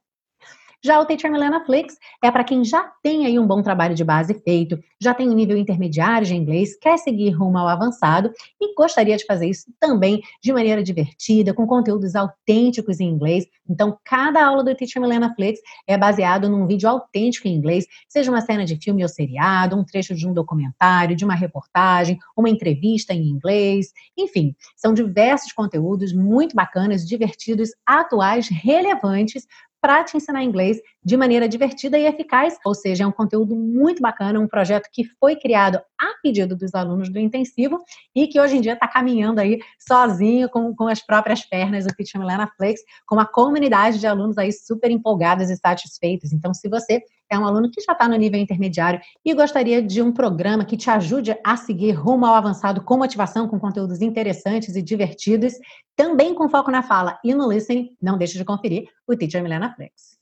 Já 0.84 1.00
o 1.00 1.04
Teacher 1.04 1.30
Milena 1.30 1.64
Flix 1.64 1.96
é 2.22 2.30
para 2.30 2.44
quem 2.44 2.64
já 2.64 2.84
tem 3.02 3.26
aí 3.26 3.36
um 3.36 3.46
bom 3.46 3.60
trabalho 3.62 3.96
de 3.96 4.04
base 4.04 4.32
feito, 4.44 4.78
já 5.00 5.12
tem 5.12 5.28
um 5.28 5.34
nível 5.34 5.56
intermediário 5.56 6.24
de 6.24 6.36
inglês, 6.36 6.76
quer 6.78 6.96
seguir 6.98 7.30
rumo 7.30 7.58
ao 7.58 7.66
avançado 7.66 8.30
e 8.60 8.74
gostaria 8.76 9.16
de 9.16 9.26
fazer 9.26 9.48
isso 9.48 9.66
também 9.80 10.22
de 10.40 10.52
maneira 10.52 10.80
divertida, 10.80 11.52
com 11.52 11.66
conteúdos 11.66 12.14
autênticos 12.14 13.00
em 13.00 13.08
inglês. 13.08 13.44
Então, 13.68 13.98
cada 14.04 14.46
aula 14.46 14.62
do 14.62 14.72
Teacher 14.72 15.02
Milena 15.02 15.34
Flix 15.34 15.60
é 15.84 15.98
baseado 15.98 16.48
num 16.48 16.64
vídeo 16.64 16.88
autêntico 16.88 17.48
em 17.48 17.54
inglês, 17.54 17.84
seja 18.08 18.30
uma 18.30 18.40
cena 18.40 18.64
de 18.64 18.76
filme 18.76 19.02
ou 19.02 19.08
seriado, 19.08 19.76
um 19.76 19.84
trecho 19.84 20.14
de 20.14 20.28
um 20.28 20.32
documentário, 20.32 21.16
de 21.16 21.24
uma 21.24 21.34
reportagem, 21.34 22.18
uma 22.36 22.48
entrevista 22.48 23.12
em 23.12 23.26
inglês, 23.26 23.88
enfim, 24.16 24.54
são 24.76 24.94
diversos 24.94 25.52
conteúdos 25.52 26.12
muito 26.12 26.54
bacanas, 26.54 27.04
divertidos, 27.04 27.70
atuais, 27.84 28.48
relevantes 28.48 29.44
para 29.88 30.04
te 30.04 30.18
ensinar 30.18 30.44
inglês 30.44 30.82
de 31.02 31.16
maneira 31.16 31.48
divertida 31.48 31.98
e 31.98 32.04
eficaz, 32.04 32.58
ou 32.62 32.74
seja, 32.74 33.04
é 33.04 33.06
um 33.06 33.10
conteúdo 33.10 33.56
muito 33.56 34.02
bacana, 34.02 34.38
um 34.38 34.46
projeto 34.46 34.86
que 34.92 35.02
foi 35.18 35.34
criado 35.34 35.80
a 35.98 36.12
pedido 36.22 36.54
dos 36.54 36.74
alunos 36.74 37.08
do 37.08 37.18
intensivo 37.18 37.82
e 38.14 38.26
que 38.26 38.38
hoje 38.38 38.58
em 38.58 38.60
dia 38.60 38.74
está 38.74 38.86
caminhando 38.86 39.40
aí 39.40 39.58
sozinho 39.78 40.46
com, 40.50 40.76
com 40.76 40.88
as 40.88 41.00
próprias 41.00 41.42
pernas, 41.42 41.86
o 41.86 41.88
Teacher 41.88 42.20
Milena 42.20 42.52
Flex, 42.54 42.82
com 43.06 43.14
uma 43.14 43.24
comunidade 43.24 43.98
de 43.98 44.06
alunos 44.06 44.36
aí 44.36 44.52
super 44.52 44.90
empolgados 44.90 45.48
e 45.48 45.56
satisfeitos. 45.56 46.34
Então, 46.34 46.52
se 46.52 46.68
você 46.68 47.02
é 47.30 47.38
um 47.38 47.46
aluno 47.46 47.70
que 47.70 47.80
já 47.80 47.92
está 47.92 48.08
no 48.08 48.16
nível 48.16 48.40
intermediário 48.40 49.00
e 49.24 49.34
gostaria 49.34 49.82
de 49.82 50.00
um 50.02 50.12
programa 50.12 50.64
que 50.64 50.76
te 50.76 50.90
ajude 50.90 51.36
a 51.44 51.56
seguir 51.56 51.92
rumo 51.92 52.26
ao 52.26 52.34
avançado 52.34 52.82
com 52.82 52.96
motivação, 52.96 53.48
com 53.48 53.58
conteúdos 53.58 54.00
interessantes 54.00 54.76
e 54.76 54.82
divertidos, 54.82 55.54
também 55.94 56.34
com 56.34 56.48
foco 56.48 56.70
na 56.70 56.82
fala 56.82 57.18
e 57.24 57.34
no 57.34 57.50
listening, 57.50 57.96
não 58.00 58.16
deixe 58.16 58.38
de 58.38 58.44
conferir 58.44 58.88
o 59.06 59.16
Teacher 59.16 59.42
Milena 59.42 59.74
Flex. 59.74 60.18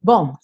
Bom, 0.00 0.34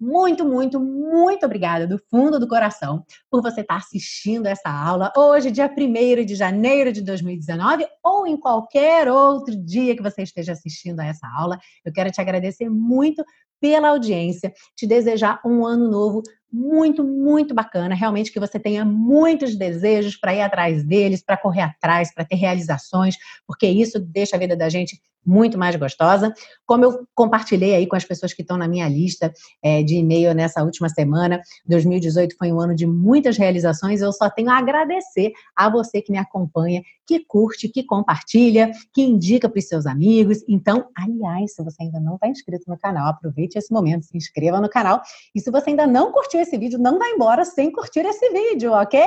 muito, 0.00 0.44
muito, 0.44 0.78
muito 0.78 1.44
obrigada 1.44 1.84
do 1.84 1.98
fundo 1.98 2.38
do 2.38 2.46
coração 2.46 3.04
por 3.28 3.42
você 3.42 3.62
estar 3.62 3.78
assistindo 3.78 4.46
essa 4.46 4.70
aula 4.70 5.12
hoje, 5.16 5.50
dia 5.50 5.68
1 5.68 6.24
de 6.24 6.36
janeiro 6.36 6.92
de 6.92 7.02
2019, 7.02 7.84
ou 8.04 8.24
em 8.24 8.36
qualquer 8.36 9.10
outro 9.10 9.56
dia 9.56 9.96
que 9.96 10.02
você 10.02 10.22
esteja 10.22 10.52
assistindo 10.52 11.00
a 11.00 11.04
essa 11.04 11.26
aula. 11.26 11.58
Eu 11.84 11.92
quero 11.92 12.12
te 12.12 12.20
agradecer 12.20 12.70
muito 12.70 13.24
pela 13.60 13.88
audiência, 13.88 14.52
te 14.76 14.86
desejar 14.86 15.40
um 15.44 15.66
ano 15.66 15.90
novo 15.90 16.22
muito, 16.50 17.04
muito 17.04 17.54
bacana. 17.54 17.94
Realmente 17.94 18.32
que 18.32 18.40
você 18.40 18.58
tenha 18.58 18.84
muitos 18.84 19.56
desejos 19.56 20.16
para 20.16 20.34
ir 20.34 20.40
atrás 20.40 20.82
deles, 20.84 21.22
para 21.22 21.36
correr 21.36 21.62
atrás, 21.62 22.12
para 22.12 22.24
ter 22.24 22.36
realizações, 22.36 23.16
porque 23.46 23.66
isso 23.66 24.00
deixa 24.00 24.36
a 24.36 24.38
vida 24.38 24.56
da 24.56 24.68
gente 24.68 25.00
muito 25.28 25.58
mais 25.58 25.76
gostosa. 25.76 26.32
Como 26.64 26.84
eu 26.84 27.06
compartilhei 27.14 27.74
aí 27.74 27.86
com 27.86 27.94
as 27.94 28.04
pessoas 28.04 28.32
que 28.32 28.40
estão 28.40 28.56
na 28.56 28.66
minha 28.66 28.88
lista 28.88 29.30
é, 29.62 29.82
de 29.82 29.96
e-mail 29.96 30.34
nessa 30.34 30.64
última 30.64 30.88
semana, 30.88 31.42
2018 31.66 32.34
foi 32.38 32.50
um 32.50 32.58
ano 32.58 32.74
de 32.74 32.86
muitas 32.86 33.36
realizações. 33.36 34.00
Eu 34.00 34.10
só 34.10 34.30
tenho 34.30 34.48
a 34.48 34.56
agradecer 34.56 35.32
a 35.54 35.68
você 35.68 36.00
que 36.00 36.10
me 36.10 36.16
acompanha, 36.16 36.82
que 37.06 37.20
curte, 37.20 37.68
que 37.68 37.82
compartilha, 37.82 38.70
que 38.92 39.02
indica 39.02 39.48
para 39.48 39.58
os 39.58 39.68
seus 39.68 39.84
amigos. 39.84 40.42
Então, 40.48 40.88
aliás, 40.96 41.54
se 41.54 41.62
você 41.62 41.82
ainda 41.82 42.00
não 42.00 42.14
está 42.14 42.28
inscrito 42.28 42.64
no 42.66 42.78
canal, 42.78 43.08
aproveite 43.08 43.58
esse 43.58 43.70
momento, 43.72 44.06
se 44.06 44.16
inscreva 44.16 44.60
no 44.60 44.68
canal. 44.68 45.02
E 45.34 45.40
se 45.40 45.50
você 45.50 45.70
ainda 45.70 45.86
não 45.86 46.10
curtiu 46.10 46.40
esse 46.40 46.56
vídeo, 46.56 46.78
não 46.78 46.98
vá 46.98 47.06
embora 47.08 47.44
sem 47.44 47.70
curtir 47.70 48.00
esse 48.00 48.30
vídeo, 48.30 48.72
ok? 48.72 49.06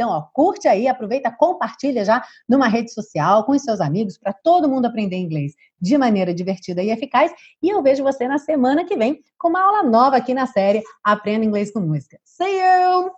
Então, 0.00 0.08
ó, 0.08 0.22
curte 0.32 0.66
aí, 0.66 0.88
aproveita, 0.88 1.30
compartilha 1.30 2.02
já 2.06 2.24
numa 2.48 2.68
rede 2.68 2.90
social 2.90 3.44
com 3.44 3.52
os 3.52 3.60
seus 3.60 3.82
amigos 3.82 4.16
para 4.16 4.32
todo 4.32 4.66
mundo 4.66 4.86
aprender 4.86 5.16
inglês 5.16 5.52
de 5.78 5.98
maneira 5.98 6.32
divertida 6.32 6.82
e 6.82 6.90
eficaz. 6.90 7.30
E 7.62 7.68
eu 7.68 7.82
vejo 7.82 8.02
você 8.02 8.26
na 8.26 8.38
semana 8.38 8.82
que 8.82 8.96
vem 8.96 9.20
com 9.36 9.48
uma 9.48 9.60
aula 9.60 9.82
nova 9.82 10.16
aqui 10.16 10.32
na 10.32 10.46
série 10.46 10.82
Aprenda 11.04 11.44
Inglês 11.44 11.70
com 11.70 11.80
Música. 11.80 12.18
See 12.24 12.46
you! 12.46 13.10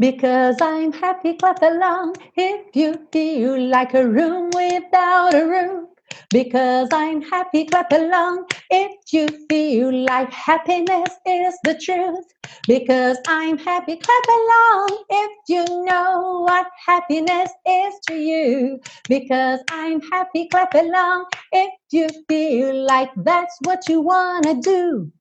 Because 0.00 0.56
I'm 0.60 0.92
happy, 1.00 1.34
clap 1.34 1.62
along 1.62 2.14
if 2.36 2.74
you 2.74 2.94
feel 3.12 3.70
like 3.70 3.96
a 3.96 4.02
room 4.02 4.50
without 4.52 5.32
a. 5.32 5.95
Because 6.30 6.88
I'm 6.92 7.22
happy, 7.22 7.64
clap 7.64 7.92
along 7.92 8.46
if 8.70 8.92
you 9.12 9.28
feel 9.48 9.92
like 10.04 10.32
happiness 10.32 11.10
is 11.26 11.54
the 11.64 11.78
truth. 11.78 12.24
Because 12.66 13.18
I'm 13.28 13.58
happy, 13.58 13.96
clap 13.96 14.24
along 14.28 15.04
if 15.10 15.32
you 15.48 15.64
know 15.84 16.44
what 16.46 16.66
happiness 16.84 17.50
is 17.66 17.94
to 18.08 18.14
you. 18.14 18.80
Because 19.08 19.60
I'm 19.70 20.00
happy, 20.00 20.48
clap 20.48 20.74
along 20.74 21.26
if 21.52 21.70
you 21.92 22.08
feel 22.28 22.84
like 22.86 23.10
that's 23.16 23.56
what 23.62 23.88
you 23.88 24.00
want 24.00 24.44
to 24.44 24.60
do. 24.60 25.12